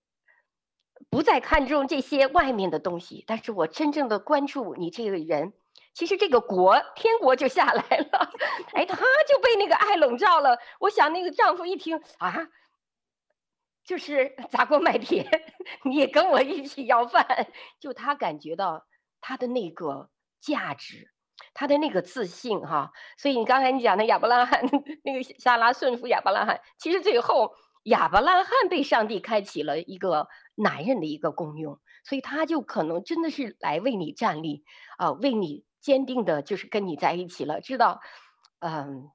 [1.09, 5.53] 不再看重这些外面的东西，但是我真正的关注你这个人。
[5.95, 8.31] 其实这个国天国就下来了，
[8.73, 8.95] 哎，他
[9.27, 10.59] 就被那个爱笼罩了。
[10.79, 12.49] 我想那个丈夫一听啊，
[13.83, 15.27] 就是砸锅卖铁，
[15.85, 17.25] 你也跟我一起要饭，
[17.79, 18.85] 就他感觉到
[19.21, 21.11] 他的那个价值，
[21.53, 22.91] 他的那个自信哈。
[23.17, 24.63] 所以你刚才你讲的亚伯拉罕
[25.03, 34.63] 那个撒拉顺服亚伯拉罕，其实最后亚伯拉罕被上帝开启了一个男人的一个功用，所以他就可能真的是来为你站立
[34.97, 35.65] 啊，为你。
[35.83, 37.99] 坚定的就是跟你在一起了，知道，
[38.59, 39.11] 嗯，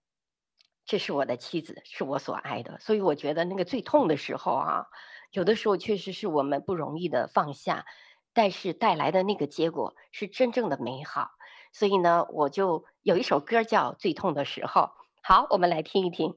[0.84, 4.84] 这是我的妻子，是我所爱的，所以我觉得那个最痛的时候啊，
[5.30, 7.86] 有的时候确实是我们不容易的放下，
[8.34, 11.30] 但是带来的那个结果是真正的美好，
[11.72, 14.82] 所以呢，我就有一首歌叫《最痛的时候》，
[15.22, 16.34] 好，我们来听一听。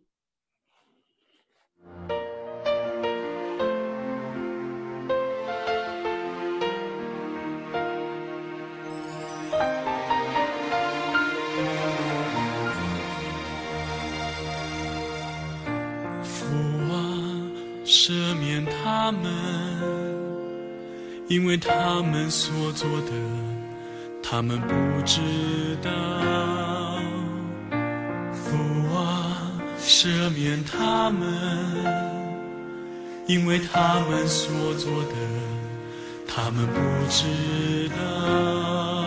[17.83, 19.21] 赦免他们，
[21.27, 23.11] 因为他们所做的，
[24.31, 24.73] 他们不
[25.05, 25.19] 知
[25.81, 25.91] 道。
[28.31, 28.55] 父
[28.95, 31.27] 啊，赦免他们，
[33.27, 35.15] 因为他们所做的，
[36.25, 36.79] 他们不
[37.09, 39.00] 知道。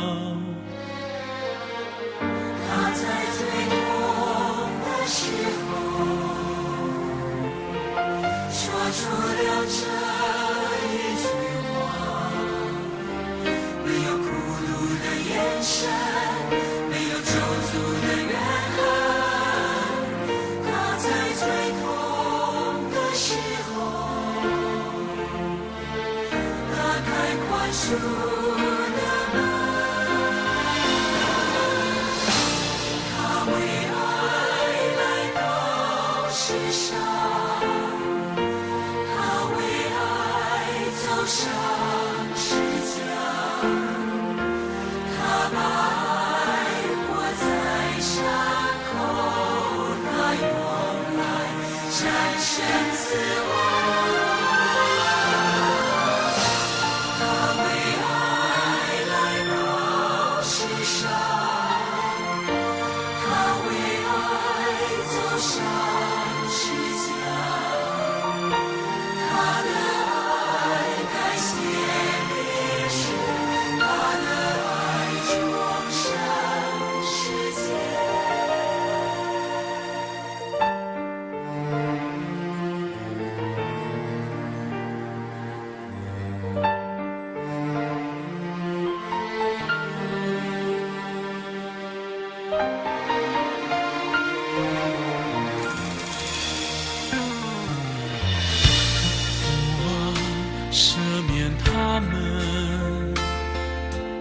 [100.75, 100.97] 赦
[101.33, 103.15] 免他们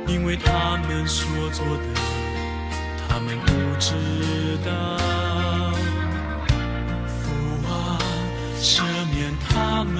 [0.06, 1.84] 因为他们所做的
[3.10, 3.96] 他们不知
[4.64, 4.72] 道。
[7.08, 7.34] 福
[7.68, 7.98] 啊
[8.62, 8.84] 赦
[9.16, 9.98] 免他们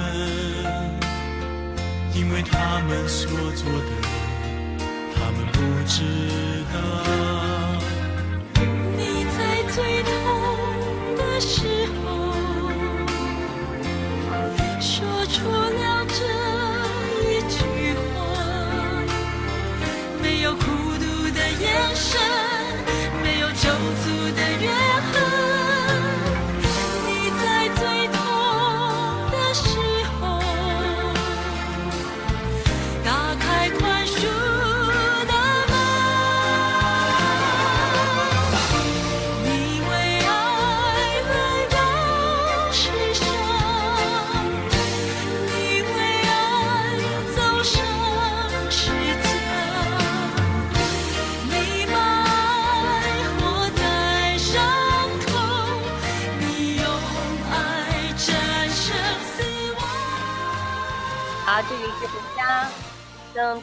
[2.14, 3.90] 因为他们所做的
[5.12, 6.04] 他们不知
[6.72, 6.76] 道。
[8.96, 9.02] 你
[9.36, 9.38] 在
[9.72, 10.12] 最痛
[11.16, 11.66] 的时
[12.04, 12.04] 候
[14.80, 15.83] 说出了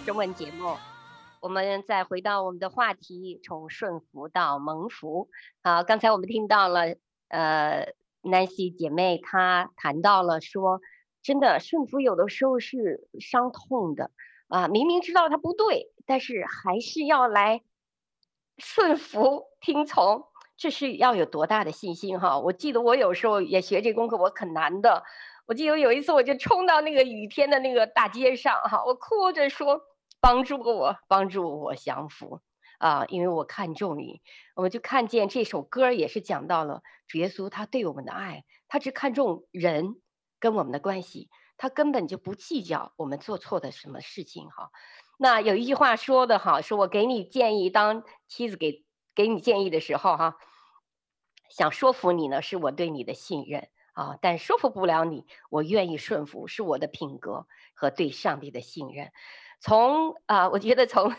[0.05, 0.75] 中文节目，
[1.39, 5.29] 我们再回到我们的话题，从顺服到蒙福。
[5.61, 6.95] 啊，刚才我们听到了，
[7.27, 7.93] 呃
[8.23, 10.81] ，Nancy 姐妹她谈到了说，
[11.21, 14.09] 真的顺服有的时候是伤痛的
[14.47, 17.61] 啊，明明知道它不对，但是还是要来
[18.57, 20.25] 顺服听从，
[20.57, 22.39] 这是要有多大的信心哈？
[22.39, 25.03] 我记得我有时候也学这功课，我很难的。
[25.51, 29.81] 我记得有一次，我就冲到那个雨天的那个大街上，哈，我哭着说
[30.21, 32.39] ：“帮助我，帮助我降服
[32.77, 34.21] 啊！”因为我看重你，
[34.55, 39.97] 我就看见这首歌也是讲到了主耶稣他对我们的爱，他只看重人
[40.39, 44.71] 跟我们的关系，他根本就不计较我们做错的什么事情，哈。
[45.17, 50.37] 那有一句话说的好，说我给你建议，当妻子给给你建议的时候，哈，
[51.49, 53.67] 想说服你呢，是我对你的信任。
[53.93, 54.17] 啊！
[54.21, 59.11] 但说服不了你，我愿意顺服，是我的品格和对上帝的信任。
[59.59, 61.13] 从啊，我觉得从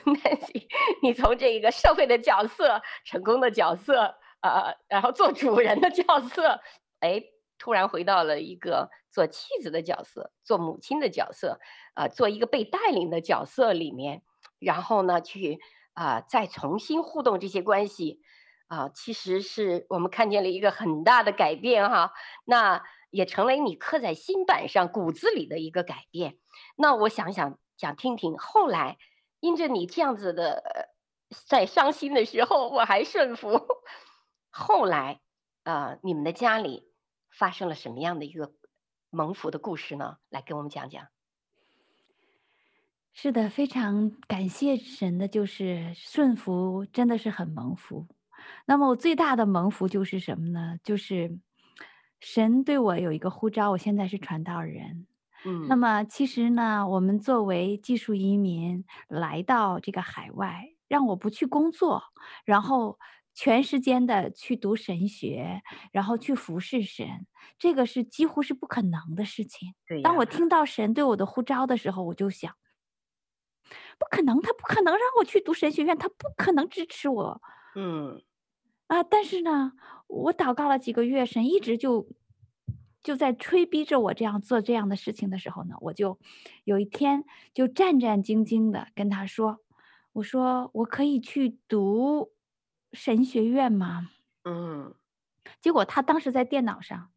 [1.02, 6.60] 你从这个社会的角色、成功的角色啊，然后做主人的角色，
[7.00, 7.22] 哎，
[7.58, 11.60] 突然回到了一个做妻子的角色、做母亲的角色，
[11.94, 14.22] 啊，做一个被带领的角色里面，
[14.58, 15.60] 然后呢，去
[15.92, 18.20] 啊，再重新互动这些关系。
[18.72, 22.14] 啊，其实是我们看见了一个很大的改变哈，
[22.46, 26.38] 那也成为你刻在心板上骨子里的一个改变。
[26.76, 28.96] 那我想想，想听听后来，
[29.40, 30.88] 因着你这样子的，
[31.46, 33.60] 在伤心的时候我还顺服，
[34.48, 35.20] 后来，
[35.64, 36.88] 呃，你们的家里
[37.30, 38.54] 发生了什么样的一个
[39.10, 40.16] 蒙福的故事呢？
[40.30, 41.08] 来给我们讲讲。
[43.12, 48.06] 是的，非常感谢神的，就是顺服，真的是很蒙福。
[48.66, 50.76] 那么我最大的蒙福就是什么呢？
[50.82, 51.38] 就是
[52.20, 55.06] 神对我有一个呼召，我现在是传道人。
[55.44, 62.04] 嗯，那么其实呢，我们作为技术移民来到这个海外，让我不去工作，
[62.44, 62.98] 然后
[63.34, 67.26] 全时间的去读神学，然后去服侍神，
[67.58, 69.74] 这个是几乎是不可能的事情。
[69.88, 70.02] 对呀。
[70.04, 72.54] 当我听到神对我的呼召的时候，我就想，
[73.98, 77.42] 不可能，他不可能让我去读神学院，他不可能支持我。
[77.74, 78.22] 嗯。
[78.88, 79.02] 啊！
[79.02, 79.72] 但是呢，
[80.06, 82.06] 我祷告了几个月，神一直就
[83.02, 86.18] 就在催逼着我这样做这样的事情的时候呢，我就
[86.64, 87.24] 有一天
[87.54, 89.58] 就战战兢兢的跟他说
[90.12, 92.32] ：“我说我可以去读
[92.92, 94.10] 神学院吗？”
[94.44, 94.94] 嗯。
[95.60, 97.10] 结果他当时在电脑上，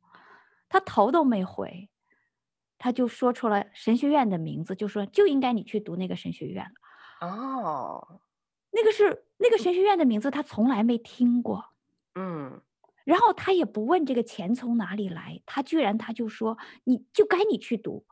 [0.70, 1.89] 他头都没回，
[2.80, 7.28] 他就说出了神学院的名字，就说就应该你去读那个神学院了。
[7.28, 8.22] 哦。
[8.76, 11.65] 那个是那个神学院的名字，他从来没听过，
[12.15, 12.61] 嗯，
[13.05, 18.05] 然后他也不问这个钱从哪里来，他居然他就说你就该你去读，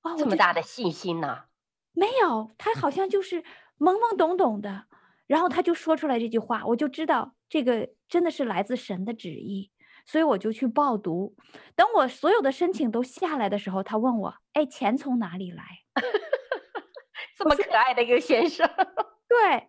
[0.00, 1.44] 哦，这么大的信心呢？
[1.92, 3.42] 没有，他好像就是
[3.78, 4.86] 懵懵懂懂的，
[5.26, 9.70] 然后他就说出来这句话，我就知道这个真的是来自神的旨意，
[10.06, 11.36] 所以我就去报读。
[11.76, 15.64] 等我所有的申请都下来的时候，他问我，哎，钱从哪里来？
[17.36, 18.66] 这么可爱的一个先生。
[19.32, 19.66] 对，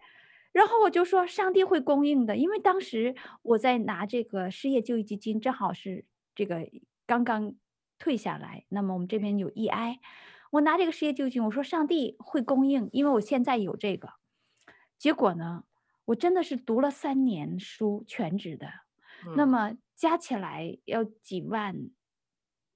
[0.52, 6.06] 然后我就说上帝会供应的，因为当时我在拿这个失业救济基金，正好是
[6.36, 6.68] 这个
[7.06, 7.56] 刚刚
[7.98, 8.66] 退下来。
[8.68, 10.00] 那么我们这边有 EI，
[10.52, 14.16] 我拿这个失业救济金，我说上帝会供应，因为我现在有这个。
[14.98, 15.64] 结果呢，
[16.06, 18.68] 我真的是读了三年书，全职的，
[19.38, 21.90] 那么加起来要几万，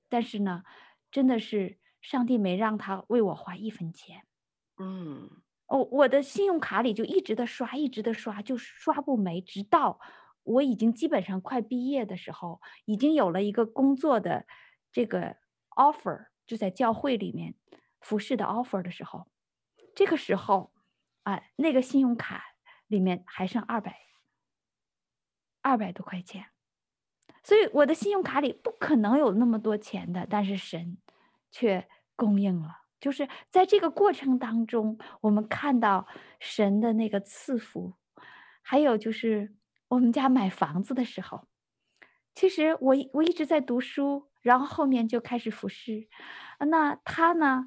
[0.07, 0.63] 但是呢，
[1.11, 4.23] 真的是上帝没让他为我花一分钱。
[4.77, 5.29] 嗯。
[5.67, 9.99] 哦，我的信用卡里就一直的刷，一直的刷，就刷不没，直到
[10.43, 14.45] 我已经基本上快毕业的时候，已经有了一个工作的
[14.93, 15.35] 这个
[15.75, 17.55] offer，就在教会里面
[17.99, 19.27] 服侍的 offer 的时候，
[19.93, 20.71] 这个时候
[21.23, 22.43] 啊，那个信用卡
[22.87, 23.99] 里面还剩二百
[25.61, 26.45] 二百多块钱，
[27.43, 30.97] 所以我的信用卡里不可能有那么多钱的，但是神
[31.51, 32.86] 却供应了。
[32.99, 36.07] 就是在这个过程当中，我们看到
[36.39, 37.93] 神的那个赐福，
[38.63, 39.53] 还有就是
[39.87, 41.47] 我们家买房子的时候，
[42.33, 46.07] 其实我我一直在读书，然后后面就开始服侍。
[46.59, 47.65] 那他呢，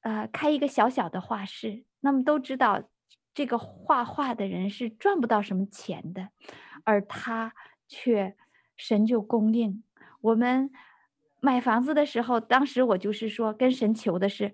[0.00, 2.82] 呃，开一个小小的画室，那么都知道
[3.32, 6.30] 这个画画的人是赚不到什么钱的，
[6.82, 7.54] 而他
[7.86, 8.36] 却
[8.76, 9.84] 神就供应。
[10.22, 10.72] 我们
[11.40, 14.52] 买房子的时候，当时我就是说跟神求的是。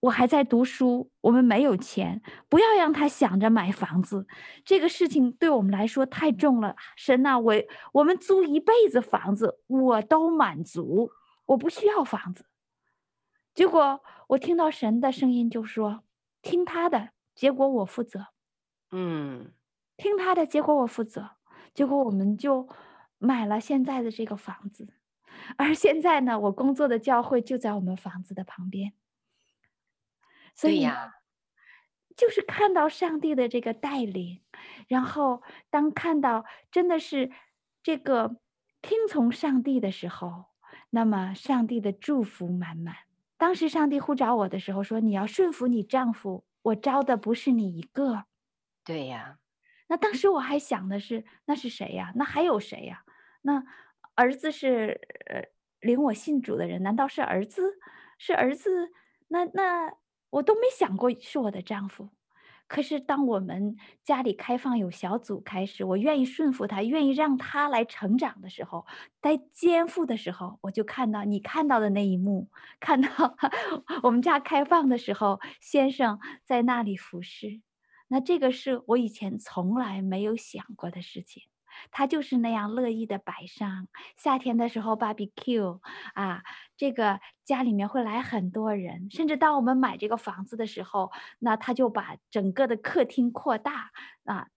[0.00, 4.26] 我还在读书，我们没有钱，不要让他想着买房子，
[4.64, 6.76] 这个事情对我们来说太重了。
[6.96, 7.54] 神呐，我
[7.92, 11.10] 我们租一辈子房子，我都满足，
[11.46, 12.46] 我不需要房子。
[13.54, 16.04] 结果我听到神的声音，就说
[16.42, 18.28] ：“听他的，结果我负责。”
[18.92, 19.52] 嗯，
[19.96, 21.30] 听他的，结果我负责。
[21.74, 22.68] 结果我们就
[23.18, 24.88] 买了现在的这个房子，
[25.56, 28.92] 而现在呢，我工作的教会就在我们房子的旁边。
[30.58, 31.12] 所以呀，
[32.16, 34.42] 就是看到上帝的这个带领，
[34.88, 37.30] 然后当看到真的是
[37.80, 38.40] 这个
[38.82, 40.46] 听从上帝的时候，
[40.90, 42.96] 那么上帝的祝福满满。
[43.36, 48.24] 当时上帝呼召我的时候说：“你要顺服你丈夫，我招的不是你一个。”
[48.84, 49.38] 对呀。
[49.86, 52.12] 那当时我还想的是，那是谁呀？
[52.16, 53.04] 那还有谁呀？
[53.42, 53.62] 那
[54.16, 55.44] 儿子是呃
[55.80, 57.78] 领我信主的人，难道是儿子？
[58.18, 58.90] 是儿子？
[59.28, 59.94] 那那
[60.30, 62.10] 我都没想过是我的丈夫。
[62.66, 68.84] 可是，当我们家里开放有小组开始，我愿意顺服他，愿意让他来成长的时候，
[69.22, 73.08] 在肩负的时候，我就看到你看到的那一幕，看到
[74.02, 77.62] 我们家开放的时候，先生在那里服侍。
[78.08, 81.44] 那这个是我以前从来没有想过的事情。
[81.90, 85.80] 他就是那样乐意的摆上，夏天的时候 barbecue
[86.14, 86.42] 啊，
[86.76, 93.90] 这个家里面会来很多人，甚至当我们买这个房子的时候，那他就把整个的客厅扩大
[94.24, 94.48] 啊，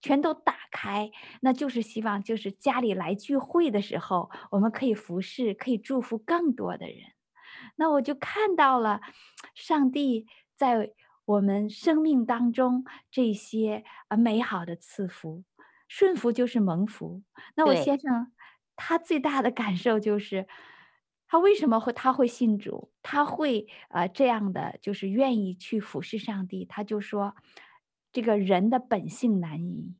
[0.00, 1.10] 全都打开，
[1.40, 6.96] 那就是希望就是家里来聚会的时候，我们可以服侍，可以祝福更多的人。
[7.76, 9.00] 那我就看到了
[9.54, 10.92] 上帝在
[11.24, 15.42] 我们生命当中这些啊美好的赐福。
[15.88, 17.22] 顺服就是蒙福。
[17.54, 18.32] 那我先生，
[18.74, 20.46] 他最大的感受就是，
[21.28, 26.64] 他为什么会他会信主，他会呃这样的，就是愿意去服侍上帝。
[26.64, 27.34] 他就说，
[28.12, 29.94] 这个人的本性难移。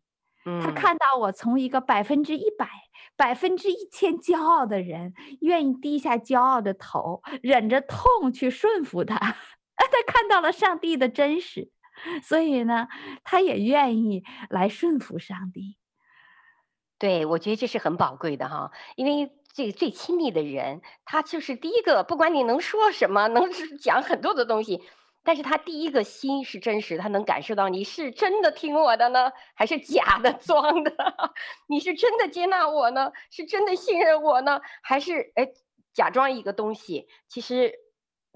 [0.63, 2.69] 他看到我从一个百分之一百、
[3.17, 9.17] 百分之一千骄傲的人，愿意低下骄傲的头，忍着痛去顺服他。
[9.77, 11.71] 他看到了上帝的真实。
[12.23, 12.89] 所以呢，
[13.25, 15.77] 他也愿意来顺服上帝。
[16.99, 24.83] 对，我觉得这是很宝贵的哈，因为这个最亲密的人，他就是第一个，不管你能说什么，能讲很多的东西，
[25.23, 30.93] 但是他第一个心是真实，他能感受到你是真的听我的呢，还是假的装的？
[31.69, 35.49] 你是真的接纳我呢，是真的信任我呢，还是哎
[35.93, 37.09] 假装一个东西？
[37.29, 37.86] 其实。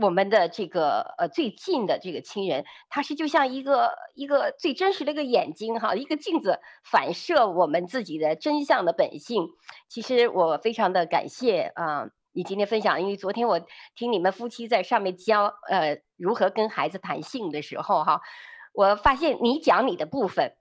[0.00, 9.48] 我们的这个呃最近的这个亲人，他是就像一个一个最真实的一个眼睛哈，一个镜子反射我们自己的真相的本性。
[9.88, 13.60] 其实我非常的感谢啊，你今天分享，因为昨天我
[13.94, 18.22] 听你们夫妻在上面教呃如何跟孩子谈性的时候哈，
[18.72, 20.54] 我发现你讲你的部分，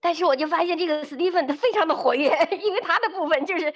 [0.00, 2.30] 但是我就发现这个史蒂芬他非常的活跃，
[2.60, 3.72] 因为他的部分就是。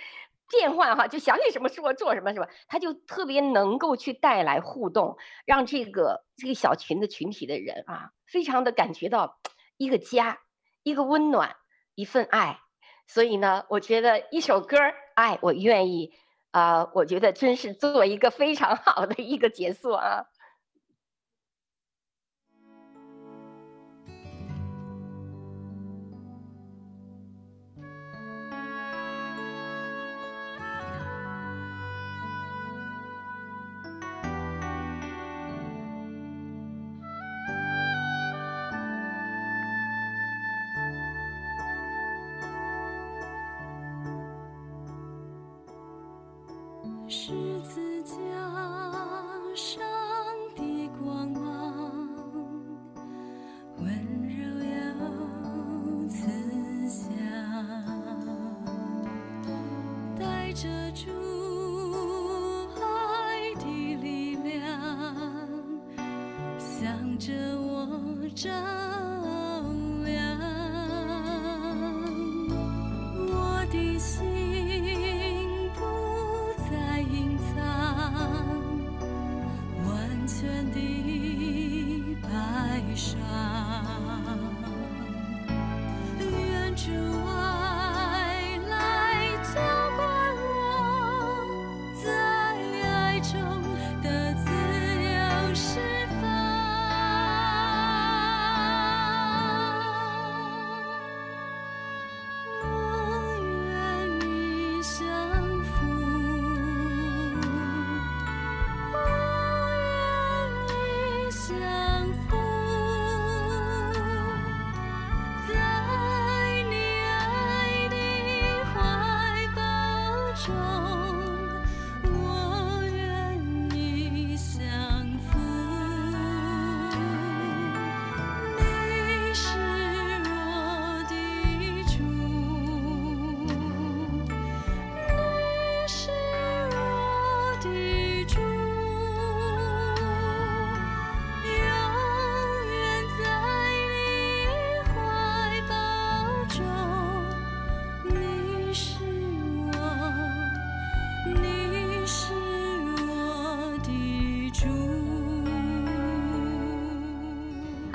[0.52, 2.46] 变换哈，就想起什么说做什么什么？
[2.68, 9.38] 他就特别能够去带来互动，让这个这个小群的群体的人啊，非常的感觉到
[9.78, 10.38] 一个家，
[10.82, 11.56] 一个温暖，
[11.94, 12.60] 一份爱。
[13.08, 14.76] 所以呢，我觉得一首歌
[15.14, 16.12] 《爱》，我愿意
[16.52, 20.26] 啊、我觉得真是做一个非常好的一个结束啊。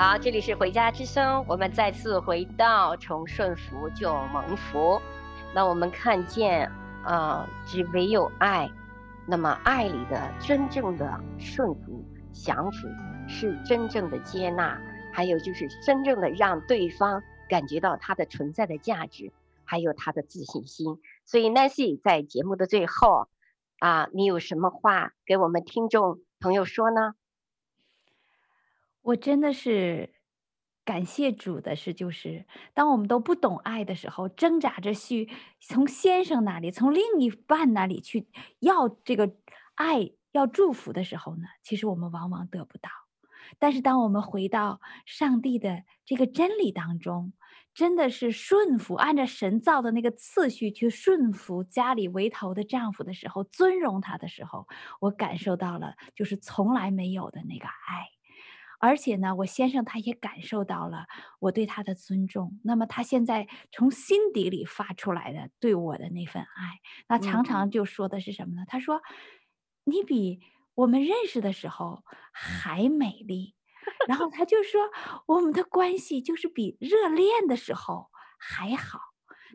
[0.09, 5.01] 好，这里是回家之声，我们再次回到从顺服就蒙福。
[5.53, 6.65] 那我们看见，
[7.03, 8.71] 啊、呃，只唯有爱，
[9.27, 12.87] 那么爱里的真正的顺服、降服，
[13.27, 14.79] 是真正的接纳，
[15.11, 19.33] 还有就是真正的让对方感觉到他的存在的价值，
[19.65, 21.01] 还有他的自信心。
[21.25, 23.27] 所以，Nancy 在节目的最后，
[23.79, 27.11] 啊、你有什么话给我们听众朋友说呢？
[29.07, 30.13] 我真的是
[30.83, 35.29] 感谢主的是，就是当我们都不懂爱的时候，挣扎着去
[35.61, 38.27] 从先生那里、从另一半那里去
[38.59, 39.33] 要这个
[39.75, 42.89] 爱、要祝福的时候呢，其实我们往往得不到。
[43.59, 47.31] 但是当我们回到上帝的这个真理当中，
[47.73, 54.67] 真的是顺服，按照神造的那个次序去顺服家里为头的丈夫的时候，尊荣他的时候，
[54.99, 58.16] 我感受到了就是从来没有的那个爱。
[58.79, 61.05] 而且呢，我先生他也感受到了
[61.39, 62.59] 我对他的尊重。
[62.63, 68.63] 那么他现在从心底里发出来的对我的那份爱，那常常就说的是什么呢？
[68.67, 69.01] 他说
[69.85, 70.39] ：“你比
[70.75, 73.55] 我们认识的时候还美丽。”
[74.07, 74.81] 然后他就说
[75.27, 78.09] ：“我们的关系就是比热恋的时候
[78.39, 78.99] 还好。”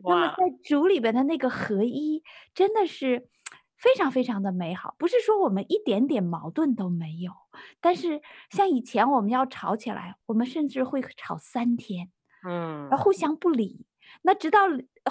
[0.05, 3.29] 那么在主里边的那个合一，真的是。
[3.83, 7.33] 非常非常的美好，不是说我们一点点矛盾都没有，
[7.81, 12.09] 但是像以前我们要吵起来，我们甚至会吵三天，
[12.47, 13.85] 嗯，互相不理，
[14.21, 14.61] 那直到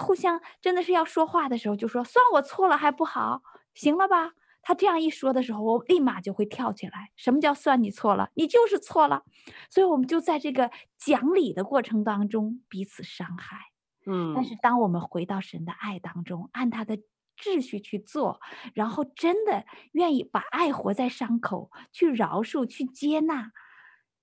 [0.00, 3.42] 互相真的是要说话的时候，就说算我错了还不好，
[3.74, 4.32] 行了吧？
[4.62, 7.10] 他这样一说的时候，我立马就会跳起来。
[7.14, 8.30] 什么叫算你错了？
[8.32, 9.24] 你就是错了。
[9.68, 13.58] 所以我们就在这个讲理的过程当中彼此伤害，
[14.06, 14.32] 嗯。
[14.34, 16.98] 但是当我们回到神的爱当中，按他的。
[17.36, 18.40] 秩序去做，
[18.74, 23.52] 然后真的愿意把爱活在伤口，去饶恕，去接纳。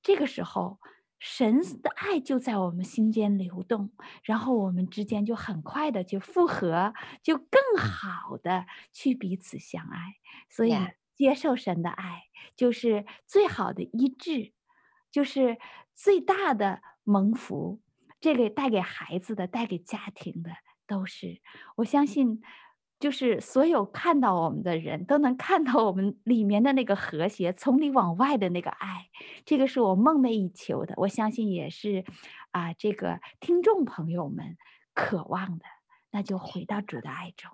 [0.02, 0.80] 这个时候，
[1.20, 3.92] 神的爱就在我们心间流动，
[4.24, 10.16] 然后我们之间就很快的就复合，就更好的去彼此相爱。
[10.50, 10.74] 所以，
[11.14, 12.24] 接受神的爱
[12.56, 14.54] 就是最好的医治，
[15.12, 15.58] 就是
[15.94, 17.82] 最大的蒙福。
[18.22, 20.52] 这个带给孩子的，带给家庭的，
[20.88, 21.42] 都是
[21.76, 22.42] 我相信。
[23.00, 29.10] 就是所有看到我们的人都能看到我们里面的那个和谐，从里往外的那个爱，
[29.46, 30.96] 这个是我梦寐以求的。
[30.98, 32.04] 我相信也是，
[32.52, 34.58] 啊，这个听众朋友们
[34.94, 35.66] 渴望的，
[36.12, 37.50] 那就回到主的爱中。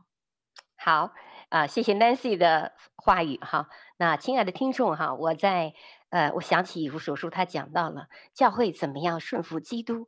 [0.77, 1.13] 好，
[1.49, 3.69] 啊，谢谢 Nancy 的话语哈。
[3.97, 5.73] 那亲爱的听众哈，我在
[6.09, 10.07] 呃，我想起以弗所书，他讲到了教会怎么样顺服基督。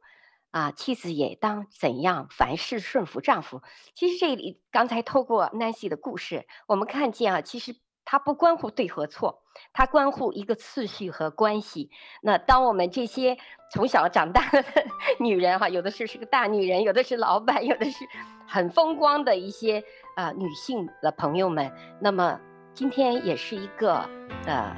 [0.51, 2.27] 啊，妻子也当怎样？
[2.29, 3.61] 凡事顺服丈夫。
[3.93, 7.75] 其实这里刚才透过 Nancy 的故事，我们看见啊，其实
[8.05, 9.43] 它不关乎对和错，
[9.73, 11.91] 它关乎一个次序和关系。
[12.21, 13.37] 那当我们这些
[13.71, 14.63] 从小长大的
[15.19, 18.05] 女人哈，有的是是个大女人，有的是老板，有的是
[18.47, 19.83] 很风光的一些
[20.15, 22.39] 啊、女性的朋友们，那么
[22.73, 24.09] 今天也是一个
[24.45, 24.73] 呃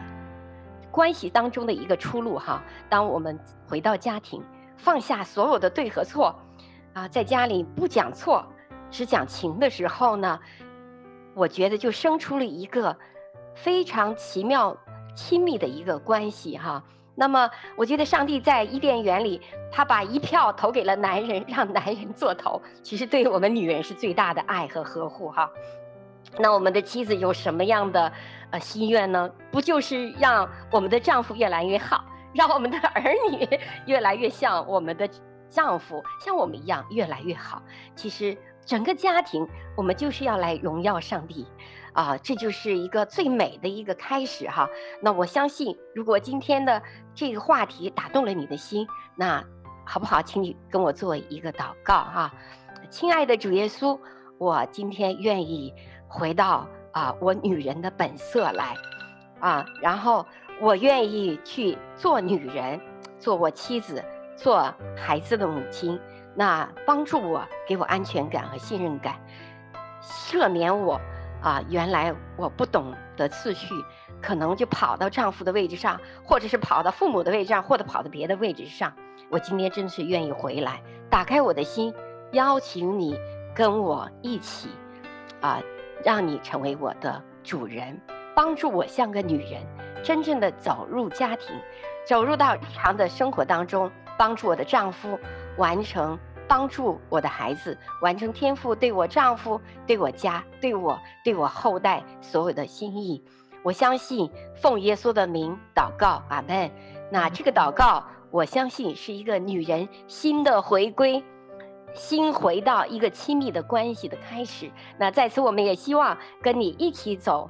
[0.92, 2.64] 关系当中的一个出路哈。
[2.90, 4.44] 当我们回到家庭。
[4.82, 6.34] 放下所有的对和错，
[6.94, 8.46] 啊，在家里不讲错，
[8.90, 10.40] 只讲情的时候呢，
[11.36, 12.96] 我觉得就生出了一个
[13.54, 14.76] 非常奇妙、
[15.14, 16.82] 亲密的一个关系哈。
[17.14, 25.50] 那么，我觉得上帝在伊甸园里，他把一票投给了男人， 让男人做头，其实对我们女人是最大的爱和呵护哈。
[26.38, 28.10] 那我们的妻子有什么样的
[28.52, 29.30] 呃心愿呢？
[29.52, 32.06] 不就是让我们的丈夫越来越好？
[32.34, 33.48] 让我们的儿女
[33.88, 35.10] 越来越像我们的
[35.50, 37.62] 丈夫，像我们一样越来越好。
[37.96, 41.48] 其实整个家庭，我们就是要来荣耀上帝，
[41.94, 44.70] 啊，这就是一个最美的一个开始哈。
[45.02, 46.82] 那我相信，如果今天的
[47.16, 49.44] 这个话题打动了你的心，那
[49.86, 50.22] 好不好？
[50.22, 52.32] 请你跟我做一个祷告哈。
[52.92, 54.00] 亲爱的主耶稣，
[54.38, 55.74] 我今天愿意
[56.08, 58.76] 回到啊我女人的本色来，
[59.40, 60.24] 啊，然后。
[60.62, 62.80] 我愿意去做女人，
[63.18, 64.04] 做我妻子，
[64.36, 65.98] 做孩子的母亲，
[66.36, 69.16] 那帮助我，给我安全感和信任感，
[70.02, 71.00] 赦免我
[71.42, 71.64] 啊！
[71.70, 73.74] 原来我不懂得次序，
[74.22, 78.92] 可能就跑到丈夫的位置上，或者是跑到父母的位置上，或者跑到别的位置上。
[79.30, 81.94] 我今天真的是愿意回来，打开我的心，
[82.34, 83.18] 邀请你
[83.56, 84.68] 跟我一起，
[85.40, 85.62] 啊，
[86.04, 87.98] 让你成为我的主人，
[88.36, 89.62] 帮助我像个女人。
[90.04, 91.56] 真正的走入家庭，
[92.06, 95.20] 走入到日常的生活当中，帮助我的丈夫
[95.58, 103.24] 完成，帮助我的孩子完成天父对我丈夫、对我家、对我、对我后代所有的心意。
[103.62, 106.72] 我相信，奉耶稣的名祷告，阿门。
[107.12, 111.22] 那这个祷告，我相信是一个女人新的回归，
[111.94, 114.72] 新回到一个亲密的关系的开始。
[114.98, 117.50] 那在此，我们也希望跟你一起走，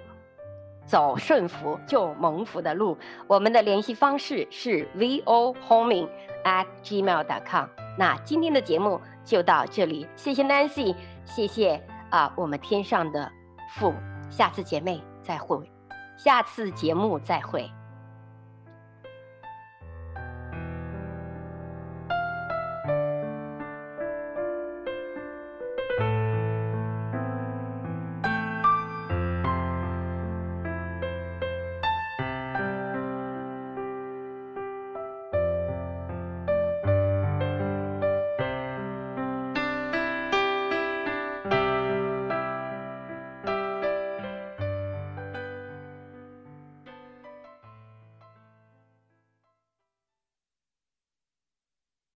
[0.90, 2.98] 走顺服就蒙福的路。
[3.28, 6.10] 我们的联系方式是 vohoming
[6.44, 7.68] at gmail dot com。
[7.96, 11.80] 那今天的节目就到这里，谢谢 Nancy，谢谢
[12.10, 13.32] 啊，我们天上的
[13.76, 13.94] 父，
[14.32, 15.72] 下次姐妹再会，
[16.18, 17.70] 下次节目再会。